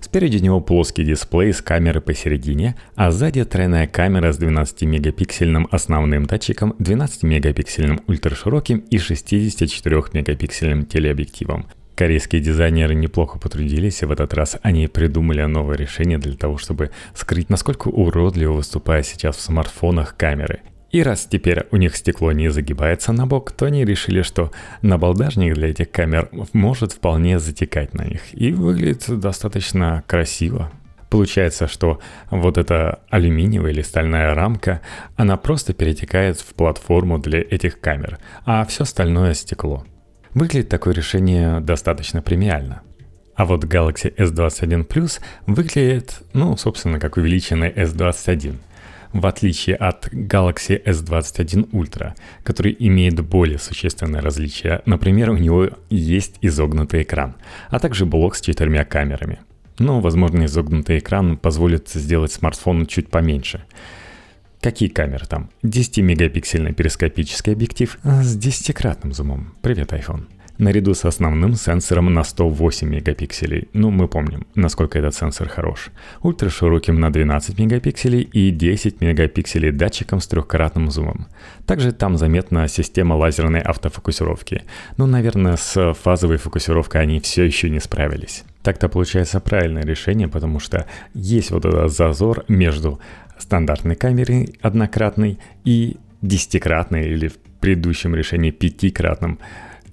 [0.01, 6.75] Спереди него плоский дисплей с камерой посередине, а сзади тройная камера с 12-мегапиксельным основным датчиком,
[6.79, 11.67] 12-мегапиксельным ультрашироким и 64-мегапиксельным телеобъективом.
[12.01, 16.93] Корейские дизайнеры неплохо потрудились, и в этот раз они придумали новое решение для того, чтобы
[17.15, 20.61] скрыть, насколько уродливо выступает сейчас в смартфонах камеры.
[20.91, 25.53] И раз теперь у них стекло не загибается на бок, то они решили, что набалдажник
[25.53, 28.23] для этих камер может вполне затекать на них.
[28.33, 30.73] И выглядит достаточно красиво.
[31.11, 34.81] Получается, что вот эта алюминиевая или стальная рамка,
[35.17, 39.85] она просто перетекает в платформу для этих камер, а все остальное стекло.
[40.35, 42.83] Выглядит такое решение достаточно премиально.
[43.35, 48.57] А вот Galaxy S21 Plus выглядит, ну, собственно, как увеличенный S21–
[49.13, 52.13] в отличие от Galaxy S21 Ultra,
[52.43, 54.83] который имеет более существенное различие.
[54.87, 57.35] Например, у него есть изогнутый экран,
[57.69, 59.41] а также блок с четырьмя камерами.
[59.79, 63.65] Но, возможно, изогнутый экран позволит сделать смартфон чуть поменьше.
[64.61, 65.49] Какие камеры там?
[65.63, 69.55] 10-мегапиксельный перископический объектив с 10-кратным зумом.
[69.63, 70.27] Привет, iPhone
[70.61, 73.69] наряду с основным сенсором на 108 мегапикселей.
[73.73, 75.89] Ну, мы помним, насколько этот сенсор хорош.
[76.23, 81.29] Ультрашироким на 12 мегапикселей и 10 мегапикселей датчиком с трехкратным зумом.
[81.67, 84.63] Также там заметна система лазерной автофокусировки.
[84.99, 88.45] Ну, наверное, с фазовой фокусировкой они все еще не справились.
[88.63, 90.85] Так-то получается правильное решение, потому что
[91.15, 93.01] есть вот этот зазор между
[93.43, 99.39] стандартной камерой однократной и десятикратной или в предыдущем решении пятикратным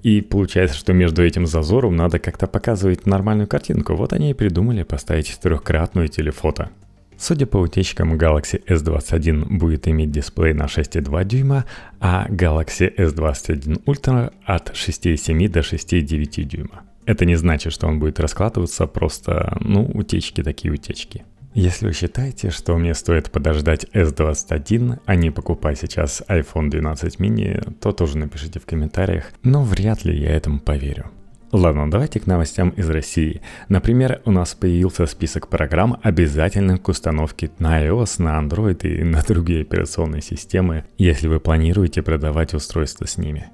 [0.03, 3.95] и получается, что между этим зазором надо как-то показывать нормальную картинку.
[3.95, 6.69] Вот они и придумали поставить трехкратную телефото.
[7.17, 11.65] Судя по утечкам, Galaxy S21 будет иметь дисплей на 6,2 дюйма,
[11.99, 16.83] а Galaxy S21 Ultra от 6,7 до 6,9 дюйма.
[17.05, 21.25] Это не значит, что он будет раскладываться, просто, ну, утечки такие утечки.
[21.57, 27.73] Если вы считаете, что мне стоит подождать S21, а не покупать сейчас iPhone 12 mini,
[27.81, 31.09] то тоже напишите в комментариях, но вряд ли я этому поверю.
[31.51, 33.41] Ладно, давайте к новостям из России.
[33.69, 39.23] Например, у нас появился список программ, обязательных к установке на iOS, на Android и на
[39.23, 43.49] другие операционные системы, если вы планируете продавать устройства с ними.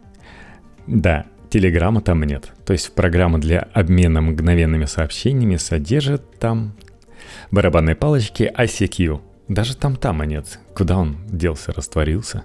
[0.87, 2.51] Да, Телеграма там нет.
[2.65, 6.73] То есть программа для обмена мгновенными сообщениями содержит там
[7.51, 9.21] барабанной палочки ICQ.
[9.47, 10.59] Даже там тама нет.
[10.75, 12.43] Куда он делся, растворился?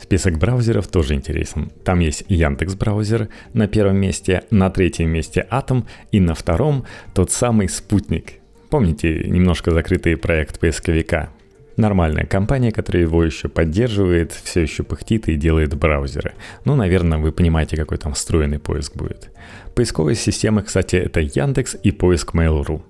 [0.00, 1.70] Список браузеров тоже интересен.
[1.84, 7.30] Там есть Яндекс браузер на первом месте, на третьем месте Атом и на втором тот
[7.30, 8.40] самый Спутник.
[8.70, 11.30] Помните немножко закрытый проект поисковика?
[11.76, 16.34] Нормальная компания, которая его еще поддерживает, все еще пыхтит и делает браузеры.
[16.64, 19.30] Ну, наверное, вы понимаете, какой там встроенный поиск будет.
[19.74, 22.82] Поисковые системы, кстати, это Яндекс и поиск Mail.ru.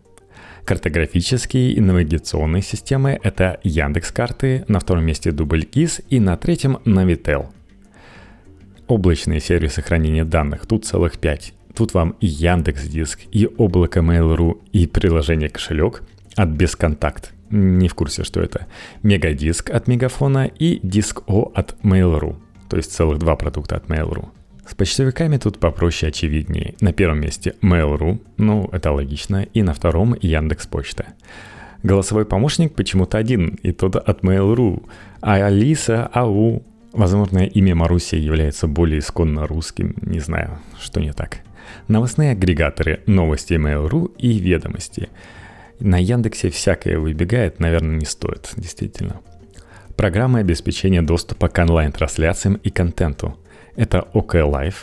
[0.65, 7.47] Картографические и навигационные системы— это Яндекс карты, на втором месте DoubleKeys и на третьем Navitel.
[8.87, 11.55] Облачные сервисы хранения данных, тут целых пять.
[11.75, 16.03] Тут вам и Яндекс Диск, и облако Mail.ru, и приложение кошелек
[16.37, 17.33] от Бесконтакт.
[17.51, 18.67] Не в курсе, что это.
[19.03, 22.37] Мегадиск от Мегафона и Диск О от Mail.ru.
[22.69, 24.29] То есть целых два продукта от Mail.ru.
[24.71, 26.75] С почтовиками тут попроще очевиднее.
[26.81, 31.07] На первом месте Mail.ru, ну это логично, и на втором Яндекс Почта.
[31.83, 34.89] Голосовой помощник почему-то один, и тот от Mail.ru.
[35.23, 36.63] А Алиса, АУ,
[36.93, 41.41] возможно, имя Маруси является более исконно русским, не знаю, что не так.
[41.89, 45.09] Новостные агрегаторы, новости Mail.ru и ведомости.
[45.81, 49.21] На Яндексе всякое выбегает, наверное, не стоит, действительно.
[49.97, 53.37] программы обеспечения доступа к онлайн-трансляциям и контенту.
[53.81, 54.75] Это OK Live,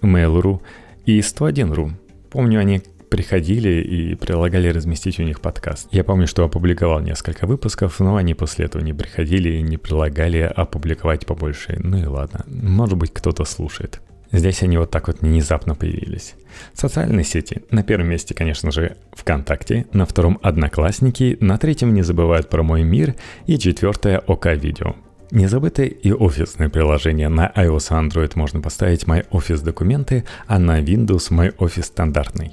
[0.00, 0.60] Mail.ru
[1.06, 1.90] и 101.ru.
[2.30, 5.88] Помню, они приходили и предлагали разместить у них подкаст.
[5.90, 10.38] Я помню, что опубликовал несколько выпусков, но они после этого не приходили и не предлагали
[10.38, 11.80] опубликовать побольше.
[11.82, 14.00] Ну и ладно, может быть кто-то слушает.
[14.30, 16.36] Здесь они вот так вот внезапно появились.
[16.74, 17.62] Социальные сети.
[17.72, 22.84] На первом месте, конечно же, ВКонтакте, на втором Одноклассники, на третьем не забывают про Мой
[22.84, 24.94] мир и четвертое ОК Видео.
[25.30, 27.28] Не забыты и офисные приложения.
[27.28, 32.52] На iOS и Android можно поставить My Office документы, а на Windows My Office стандартный.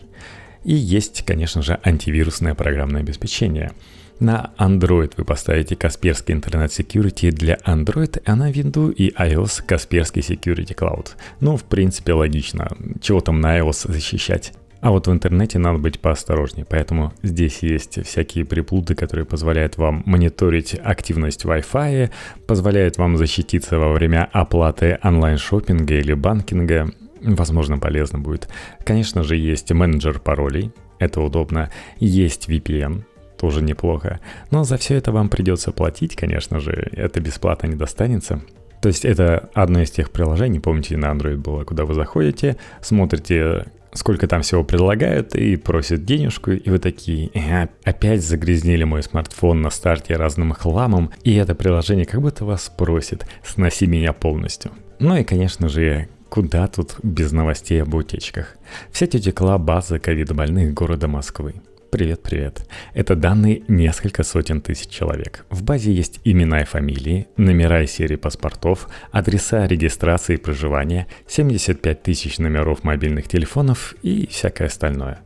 [0.64, 3.72] И есть, конечно же, антивирусное программное обеспечение.
[4.20, 10.22] На Android вы поставите Касперский Internet Security для Android, а на Windows и iOS Касперский
[10.22, 11.10] Security Cloud.
[11.40, 12.70] Ну, в принципе, логично.
[13.02, 14.54] Чего там на iOS защищать?
[14.82, 20.02] А вот в интернете надо быть поосторожнее, поэтому здесь есть всякие приплуды, которые позволяют вам
[20.08, 22.10] мониторить активность Wi-Fi,
[22.48, 26.90] позволяют вам защититься во время оплаты онлайн-шоппинга или банкинга,
[27.22, 28.50] возможно, полезно будет.
[28.84, 31.70] Конечно же, есть менеджер паролей, это удобно.
[32.00, 33.04] Есть VPN,
[33.38, 34.20] тоже неплохо.
[34.50, 38.42] Но за все это вам придется платить, конечно же, это бесплатно не достанется.
[38.82, 43.66] То есть это одно из тех приложений, помните, на Android было, куда вы заходите, смотрите,
[43.94, 49.62] сколько там всего предлагают и просят денежку, и вы такие, э, опять загрязнили мой смартфон
[49.62, 54.72] на старте разным хламом, и это приложение как будто вас просит, сноси меня полностью.
[55.00, 58.56] Ну и, конечно же, Куда тут без новостей об утечках?
[58.90, 61.56] Вся тетекла база ковид-больных города Москвы.
[61.92, 62.66] Привет-привет.
[62.94, 65.46] Это данные несколько сотен тысяч человек.
[65.50, 72.02] В базе есть имена и фамилии, номера и серии паспортов, адреса регистрации и проживания, 75
[72.02, 75.20] тысяч номеров мобильных телефонов и всякое остальное.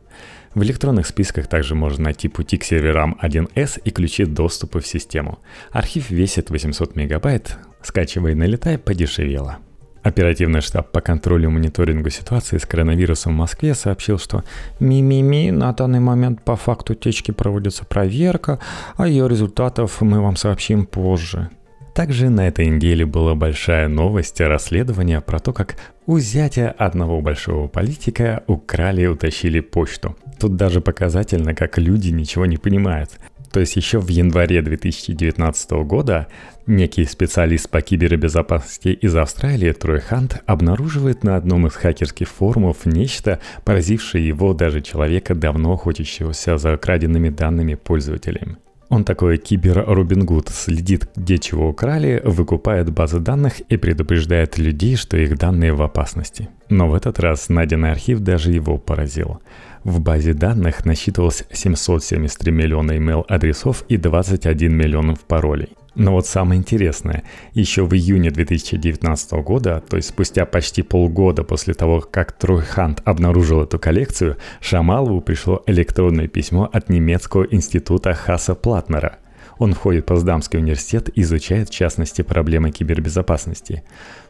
[0.54, 5.38] В электронных списках также можно найти пути к серверам 1С и ключи доступа в систему.
[5.70, 9.60] Архив весит 800 мегабайт, скачивай и налетай подешевело.
[10.06, 14.44] Оперативный штаб по контролю и мониторингу ситуации с коронавирусом в Москве сообщил, что
[14.78, 18.60] «Ми-ми-ми, на данный момент по факту течки проводится проверка,
[18.96, 21.48] а ее результатов мы вам сообщим позже».
[21.92, 25.74] Также на этой неделе была большая новость расследования про то, как
[26.06, 30.14] у зятя одного большого политика украли и утащили почту.
[30.38, 33.10] Тут даже показательно, как люди ничего не понимают.
[33.56, 36.26] То есть еще в январе 2019 года
[36.66, 43.40] некий специалист по кибербезопасности из Австралии Трой Хант обнаруживает на одном из хакерских форумов нечто,
[43.64, 48.58] поразившее его даже человека, давно охотящегося за краденными данными пользователями.
[48.88, 55.16] Он такой кибер-Робин Гуд, следит, где чего украли, выкупает базы данных и предупреждает людей, что
[55.16, 56.48] их данные в опасности.
[56.68, 59.40] Но в этот раз найденный архив даже его поразил.
[59.82, 65.70] В базе данных насчитывалось 773 миллиона email-адресов и 21 миллионов паролей.
[65.96, 67.24] Но вот самое интересное,
[67.54, 73.00] еще в июне 2019 года, то есть спустя почти полгода после того, как Трой Хант
[73.06, 79.16] обнаружил эту коллекцию, Шамалову пришло электронное письмо от немецкого института Хаса Платнера.
[79.58, 83.82] Он входит в Поздамский университет и изучает в частности проблемы кибербезопасности.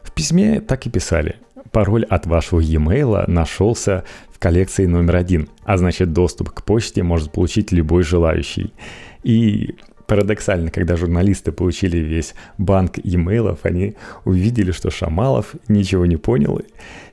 [0.03, 1.35] В письме так и писали.
[1.73, 7.33] Пароль от вашего e-mail нашелся в коллекции номер один, а значит доступ к почте может
[7.33, 8.73] получить любой желающий.
[9.23, 9.75] И
[10.07, 13.95] парадоксально, когда журналисты получили весь банк имейлов, они
[14.25, 16.61] увидели, что Шамалов ничего не понял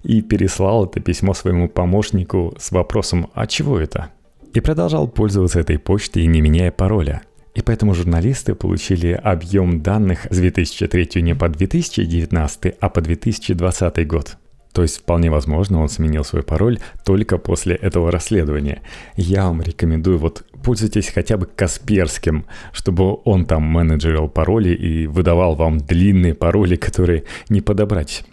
[0.02, 4.10] и переслал это письмо своему помощнику с вопросом «А чего это?».
[4.54, 7.22] И продолжал пользоваться этой почтой, не меняя пароля.
[7.54, 14.36] И поэтому журналисты получили объем данных с 2003 не по 2019, а по 2020 год.
[14.74, 18.82] То есть вполне возможно, он сменил свой пароль только после этого расследования.
[19.14, 25.54] Я вам рекомендую, вот пользуйтесь хотя бы Касперским, чтобы он там менеджерил пароли и выдавал
[25.54, 28.24] вам длинные пароли, которые не подобрать.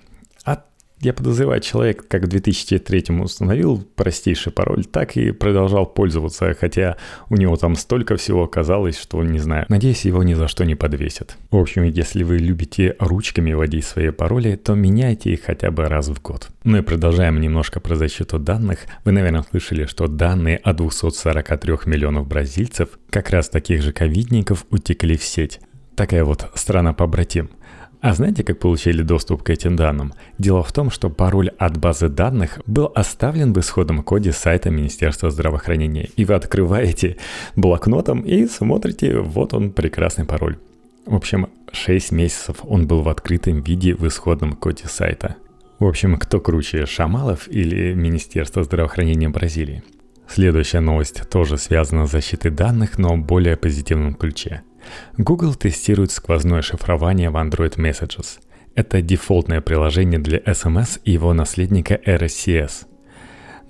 [1.02, 6.96] Я подозреваю, человек как в 2003 установил простейший пароль, так и продолжал пользоваться, хотя
[7.30, 9.66] у него там столько всего оказалось, что не знаю.
[9.68, 11.38] Надеюсь, его ни за что не подвесят.
[11.50, 16.08] В общем, если вы любите ручками вводить свои пароли, то меняйте их хотя бы раз
[16.10, 16.50] в год.
[16.64, 18.82] Ну и продолжаем немножко про защиту данных.
[19.04, 25.18] Вы, наверное, слышали, что данные о 243 миллионов бразильцев, как раз таких же ковидников, утекли
[25.18, 25.60] в сеть.
[25.96, 27.50] Такая вот страна-побратим–
[28.02, 30.14] а знаете, как получили доступ к этим данным?
[30.40, 35.30] Дело в том, что пароль от базы данных был оставлен в исходном коде сайта Министерства
[35.30, 36.10] здравоохранения.
[36.16, 37.18] И вы открываете
[37.56, 40.58] блокнотом и смотрите, вот он прекрасный пароль.
[41.06, 45.36] В общем, 6 месяцев он был в открытом виде в исходном коде сайта.
[45.78, 49.84] В общем, кто круче, Шамалов или Министерство здравоохранения Бразилии?
[50.28, 54.64] Следующая новость тоже связана с защитой данных, но в более позитивном ключе–
[55.18, 58.40] Google тестирует сквозное шифрование в Android Messages.
[58.76, 62.86] Это дефолтное приложение для SMS и его наследника RSCS–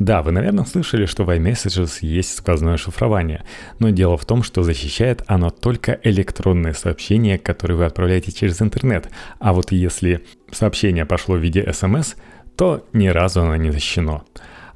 [0.01, 3.43] да, вы, наверное, слышали, что в iMessages есть сквозное шифрование,
[3.77, 9.11] но дело в том, что защищает оно только электронные сообщения, которые вы отправляете через интернет.
[9.37, 12.15] А вот если сообщение пошло в виде SMS,
[12.57, 14.23] то ни разу оно не защищено.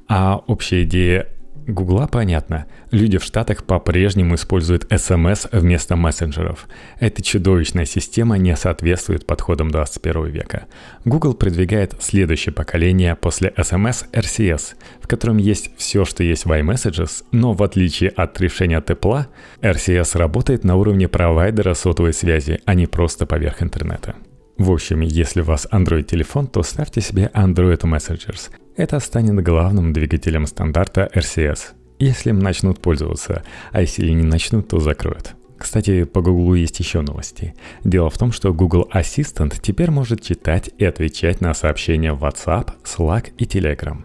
[0.06, 1.26] А общая идея
[1.66, 2.66] Гугла понятно.
[2.92, 6.68] Люди в Штатах по-прежнему используют SMS вместо мессенджеров.
[7.00, 10.66] Эта чудовищная система не соответствует подходам 21 века.
[11.04, 17.24] Google продвигает следующее поколение после SMS RCS, в котором есть все, что есть в iMessages,
[17.32, 19.26] но в отличие от решения тепла,
[19.60, 24.14] RCS работает на уровне провайдера сотовой связи, а не просто поверх интернета.
[24.56, 28.50] В общем, если у вас Android-телефон, то ставьте себе Android Messengers.
[28.76, 34.80] Это станет главным двигателем стандарта RCS, если им начнут пользоваться, а если не начнут, то
[34.80, 35.34] закроют.
[35.56, 37.54] Кстати, по Google есть еще новости.
[37.84, 42.72] Дело в том, что Google Assistant теперь может читать и отвечать на сообщения в WhatsApp,
[42.84, 44.04] Slack и Telegram.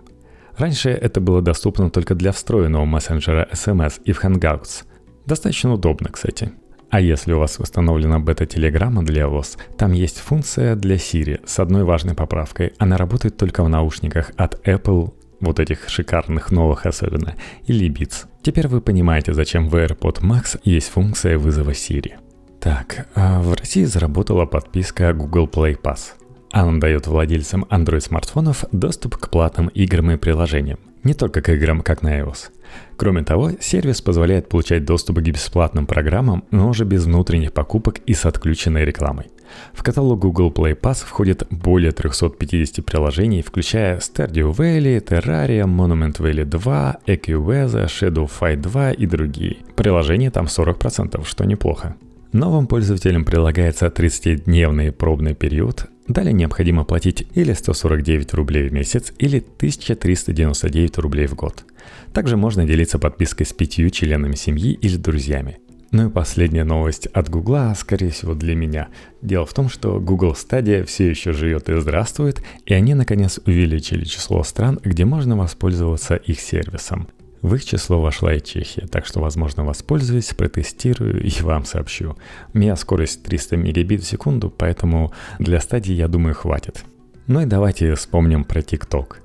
[0.56, 4.86] Раньше это было доступно только для встроенного мессенджера SMS и в Hangouts.
[5.26, 6.54] Достаточно удобно, кстати.
[6.92, 11.86] А если у вас установлена бета-телеграмма для iOS, там есть функция для Siri с одной
[11.86, 12.74] важной поправкой.
[12.80, 17.36] Она работает только в наушниках от Apple, вот этих шикарных новых особенно,
[17.66, 18.26] или Beats.
[18.44, 22.12] Теперь вы понимаете, зачем в AirPod Max есть функция вызова Siri.
[22.60, 26.16] Так, а в России заработала подписка Google Play Pass.
[26.52, 30.80] Она дает владельцам Android-смартфонов доступ к платным играм и приложениям.
[31.04, 32.50] Не только к играм, как на iOS.
[32.98, 38.14] Кроме того, сервис позволяет получать доступ к бесплатным программам, но уже без внутренних покупок и
[38.14, 39.26] с отключенной рекламой.
[39.74, 46.46] В каталог Google Play Pass входит более 350 приложений, включая Stardew Valley, Terraria, Monument Valley
[46.46, 49.58] 2, AccuWeather, Shadow Fight 2 и другие.
[49.76, 51.96] Приложений там 40%, что неплохо.
[52.32, 59.38] Новым пользователям прилагается 30-дневный пробный период, Далее необходимо платить или 149 рублей в месяц, или
[59.38, 61.64] 1399 рублей в год.
[62.12, 65.60] Также можно делиться подпиской с пятью членами семьи или друзьями.
[65.92, 68.90] Ну и последняя новость от Гугла, скорее всего для меня.
[69.22, 74.04] Дело в том, что Google Stadia все еще живет и здравствует, и они наконец увеличили
[74.04, 77.08] число стран, где можно воспользоваться их сервисом.
[77.42, 82.16] В их число вошла и Чехия, так что, возможно, воспользуюсь, протестирую и вам сообщу.
[82.54, 86.84] У меня скорость 300 мегабит в секунду, поэтому для стадии, я думаю, хватит.
[87.28, 89.16] Ну и давайте вспомним про TikTok.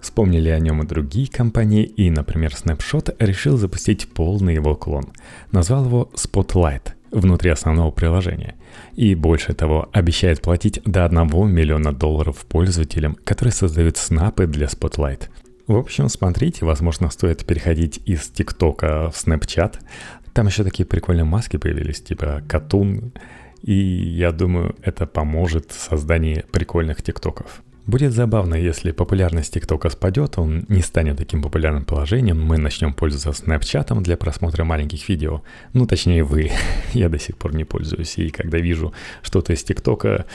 [0.00, 5.12] Вспомнили о нем и другие компании, и, например, Snapshot решил запустить полный его клон.
[5.50, 8.54] Назвал его Spotlight внутри основного приложения.
[8.94, 15.28] И больше того, обещает платить до 1 миллиона долларов пользователям, которые создают снапы для Spotlight.
[15.68, 19.74] В общем, смотрите, возможно, стоит переходить из ТикТока в Snapchat.
[20.32, 23.12] Там еще такие прикольные маски появились, типа Катун.
[23.62, 27.62] И я думаю, это поможет в прикольных ТикТоков.
[27.88, 33.32] Будет забавно, если популярность ТикТока спадет, он не станет таким популярным положением, мы начнем пользоваться
[33.44, 35.42] Снэпчатом для просмотра маленьких видео.
[35.72, 36.50] Ну, точнее, вы.
[36.92, 38.18] Я до сих пор не пользуюсь.
[38.18, 38.92] И когда вижу
[39.22, 40.26] что-то из ТикТока,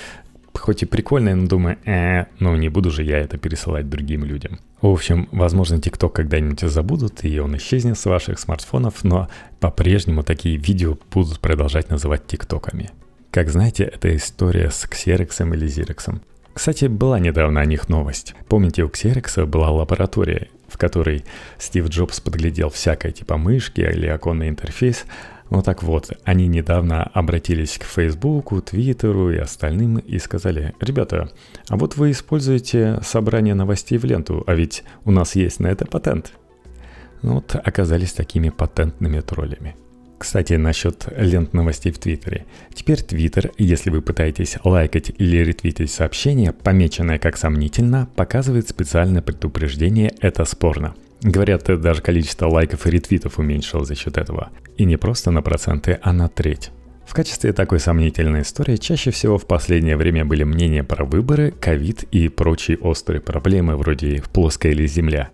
[0.53, 4.59] хоть и прикольное, но думаю, э, ну не буду же я это пересылать другим людям.
[4.81, 9.29] В общем, возможно, TikTok когда-нибудь забудут, и он исчезнет с ваших смартфонов, но
[9.59, 12.91] по-прежнему такие видео будут продолжать называть ТикТоками.
[13.31, 16.21] Как знаете, это история с Xerox или Xerox.
[16.53, 18.35] Кстати, была недавно о них новость.
[18.47, 21.25] Помните, у Xerox была лаборатория, в которой
[21.57, 25.05] Стив Джобс подглядел всякое типа мышки или оконный интерфейс,
[25.49, 31.29] ну так вот, они недавно обратились к Фейсбуку, Твиттеру и остальным и сказали, ребята,
[31.69, 35.85] а вот вы используете собрание новостей в ленту, а ведь у нас есть на это
[35.85, 36.33] патент.
[37.21, 39.75] Ну вот оказались такими патентными троллями.
[40.23, 42.45] Кстати, насчет лент новостей в Твиттере.
[42.73, 50.13] Теперь Твиттер, если вы пытаетесь лайкать или ретвитить сообщение, помеченное как сомнительно, показывает специальное предупреждение
[50.21, 50.95] «это спорно».
[51.21, 54.49] Говорят, даже количество лайков и ретвитов уменьшилось за счет этого.
[54.77, 56.71] И не просто на проценты, а на треть.
[57.05, 62.03] В качестве такой сомнительной истории чаще всего в последнее время были мнения про выборы, ковид
[62.11, 65.29] и прочие острые проблемы вроде плоская или земля.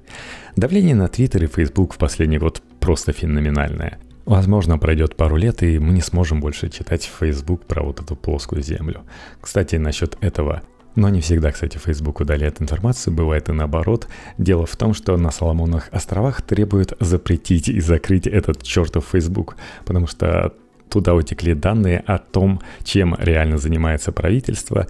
[0.56, 4.00] Давление на Твиттер и Фейсбук в последний год просто феноменальное.
[4.26, 8.16] Возможно, пройдет пару лет, и мы не сможем больше читать в Facebook про вот эту
[8.16, 9.04] плоскую землю.
[9.40, 10.62] Кстати, насчет этого.
[10.96, 14.08] Но не всегда, кстати, Facebook удаляет информацию, бывает и наоборот.
[14.38, 20.08] Дело в том, что на Соломонных островах требуют запретить и закрыть этот чертов Facebook, потому
[20.08, 20.54] что
[20.90, 24.88] туда утекли данные о том, чем реально занимается правительство.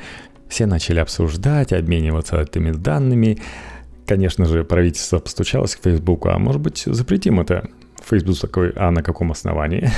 [0.47, 3.37] Все начали обсуждать, обмениваться этими данными.
[4.07, 7.69] Конечно же, правительство постучалось к Facebook, а может быть запретим это?
[8.03, 9.91] Facebook такой, а на каком основании?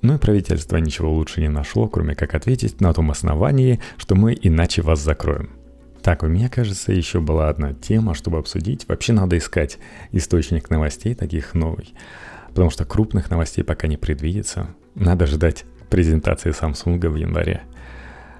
[0.00, 4.36] Но и правительство ничего лучше не нашло, кроме как ответить на том основании, что мы
[4.40, 5.50] иначе вас закроем.
[6.02, 8.88] Так, у меня, кажется, еще была одна тема, чтобы обсудить.
[8.88, 9.78] Вообще надо искать
[10.12, 11.94] источник новостей таких новый,
[12.50, 14.68] потому что крупных новостей пока не предвидится.
[14.94, 17.62] Надо ждать презентации Samsung в январе.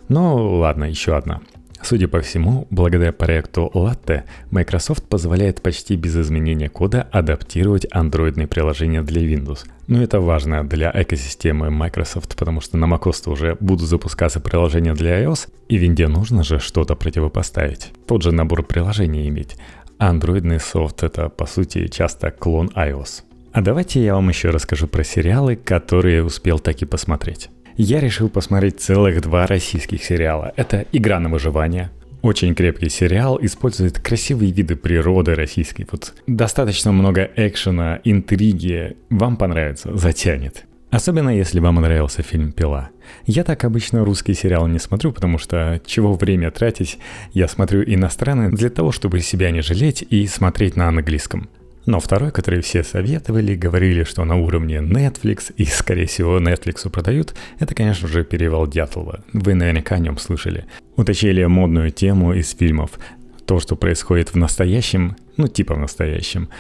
[0.08, 1.40] Ну ладно, еще одна.
[1.82, 9.02] Судя по всему, благодаря проекту Latte, Microsoft позволяет почти без изменения кода адаптировать андроидные приложения
[9.02, 9.60] для Windows.
[9.86, 15.22] Но это важно для экосистемы Microsoft, потому что на macOS уже будут запускаться приложения для
[15.22, 17.92] iOS, и винде нужно же что-то противопоставить.
[18.06, 19.56] Тот же набор приложений иметь.
[19.98, 23.22] андроидный софт это по сути часто клон iOS.
[23.52, 28.28] А давайте я вам еще расскажу про сериалы, которые успел так и посмотреть я решил
[28.28, 30.52] посмотреть целых два российских сериала.
[30.56, 35.86] Это «Игра на выживание», очень крепкий сериал, использует красивые виды природы российской.
[35.90, 38.96] Вот достаточно много экшена, интриги.
[39.08, 40.64] Вам понравится, затянет.
[40.90, 42.90] Особенно если вам нравился фильм «Пила».
[43.26, 46.98] Я так обычно русский сериал не смотрю, потому что чего время тратить,
[47.32, 51.48] я смотрю иностранный для того, чтобы себя не жалеть и смотреть на английском.
[51.88, 57.34] Но второй, который все советовали, говорили, что на уровне Netflix, и, скорее всего, Netflix продают,
[57.60, 59.24] это, конечно же, «Перевал Дятлова».
[59.32, 60.66] Вы наверняка о нем слышали.
[60.96, 62.98] Уточнили модную тему из фильмов.
[63.46, 66.50] То, что происходит в настоящем, ну типа в настоящем,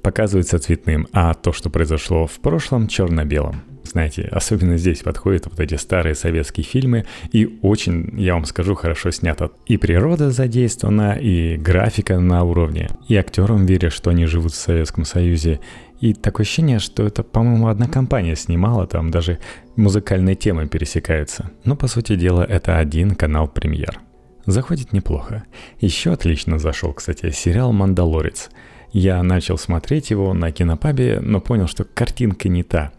[0.00, 3.62] показывается цветным, а то, что произошло в прошлом, черно-белым.
[3.84, 9.10] Знаете, особенно здесь подходят вот эти старые советские фильмы, и очень, я вам скажу, хорошо
[9.10, 9.50] снято.
[9.66, 15.04] И природа задействована, и графика на уровне, и актерам верят, что они живут в Советском
[15.04, 15.60] Союзе.
[16.00, 19.38] И такое ощущение, что это, по-моему, одна компания снимала, там даже
[19.76, 21.50] музыкальные темы пересекаются.
[21.64, 24.00] Но, по сути дела, это один канал премьер.
[24.46, 25.44] Заходит неплохо.
[25.80, 28.50] Еще отлично зашел, кстати, сериал «Мандалорец».
[28.90, 32.92] Я начал смотреть его на кинопабе, но понял, что картинка не та–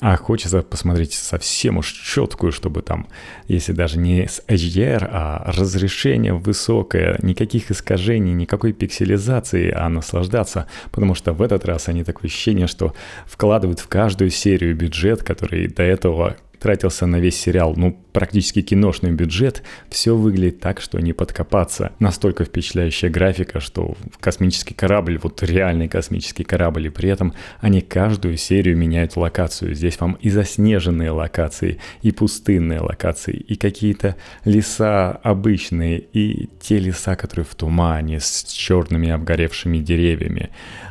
[0.00, 3.06] а хочется посмотреть совсем уж четкую, чтобы там,
[3.46, 10.66] если даже не с HDR, а разрешение высокое, никаких искажений, никакой пикселизации, а наслаждаться.
[10.90, 12.94] Потому что в этот раз они такое ощущение, что
[13.26, 19.12] вкладывают в каждую серию бюджет, который до этого тратился на весь сериал, ну, практически киношный
[19.12, 21.92] бюджет, все выглядит так, что не подкопаться.
[21.98, 28.38] Настолько впечатляющая графика, что космический корабль, вот реальный космический корабль, и при этом они каждую
[28.38, 29.74] серию меняют локацию.
[29.74, 37.14] Здесь вам и заснеженные локации, и пустынные локации, и какие-то леса обычные, и те леса,
[37.14, 40.48] которые в тумане, с черными обгоревшими деревьями.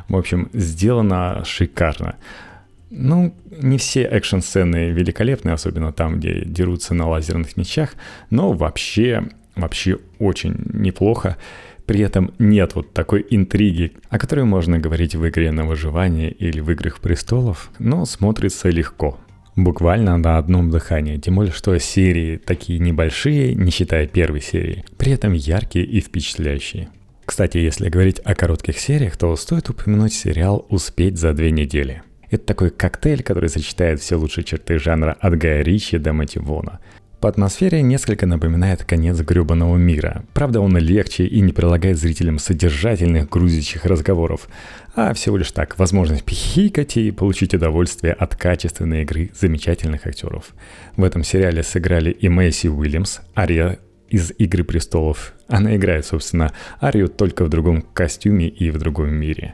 [0.08, 2.18] В общем, сделано шикарно.
[2.96, 7.96] Ну, не все экшн-сцены великолепны, особенно там, где дерутся на лазерных мечах,
[8.30, 11.38] но вообще, вообще очень неплохо.
[11.88, 16.60] При этом нет вот такой интриги, о которой можно говорить в игре на выживание или
[16.60, 19.20] в играх престолов, но смотрится легко.
[19.56, 25.14] Буквально на одном дыхании, тем более, что серии такие небольшие, не считая первой серии, при
[25.14, 26.90] этом яркие и впечатляющие.
[27.26, 32.04] Кстати, если говорить о коротких сериях, то стоит упомянуть сериал «Успеть за две недели».
[32.34, 36.80] Это такой коктейль, который сочетает все лучшие черты жанра от Гая Ричи до Мэтью Вона.
[37.20, 40.26] По атмосфере несколько напоминает конец гребаного мира.
[40.34, 44.48] Правда, он легче и не прилагает зрителям содержательных грузящих разговоров,
[44.96, 50.56] а всего лишь так, возможность пихикать и получить удовольствие от качественной игры замечательных актеров.
[50.98, 53.78] В этом сериале сыграли и Мэйси Уильямс, Ария
[54.10, 55.36] из «Игры престолов».
[55.48, 59.54] Она играет, собственно, Арию только в другом костюме и в другом мире.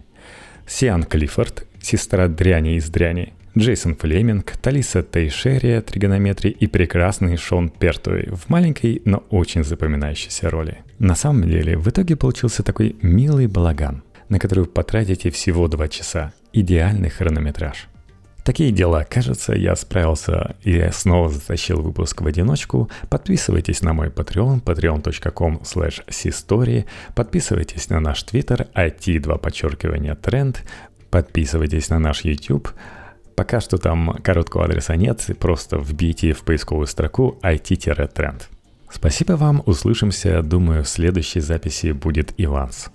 [0.66, 8.30] Сиан Клиффорд, сестра дряни из дряни, Джейсон Флеминг, Талиса Тейшерия, тригонометрии и прекрасный Шон Пертуэй
[8.32, 10.80] в маленькой, но очень запоминающейся роли.
[11.00, 15.88] На самом деле, в итоге получился такой милый балаган, на который вы потратите всего два
[15.88, 16.32] часа.
[16.54, 17.90] Идеальный хронометраж.
[18.50, 19.04] Такие дела.
[19.04, 22.90] Кажется, я справился и снова затащил выпуск в одиночку.
[23.10, 30.64] Подписывайтесь на мой Patreon, patreon.com slash Подписывайтесь на наш Twitter, IT2 подчеркивание тренд.
[31.10, 32.70] Подписывайтесь на наш YouTube.
[33.36, 38.49] Пока что там короткого адреса нет, просто вбейте в поисковую строку IT-тренд.
[38.91, 42.89] Спасибо вам, услышимся, думаю, в следующей записи будет Иванс.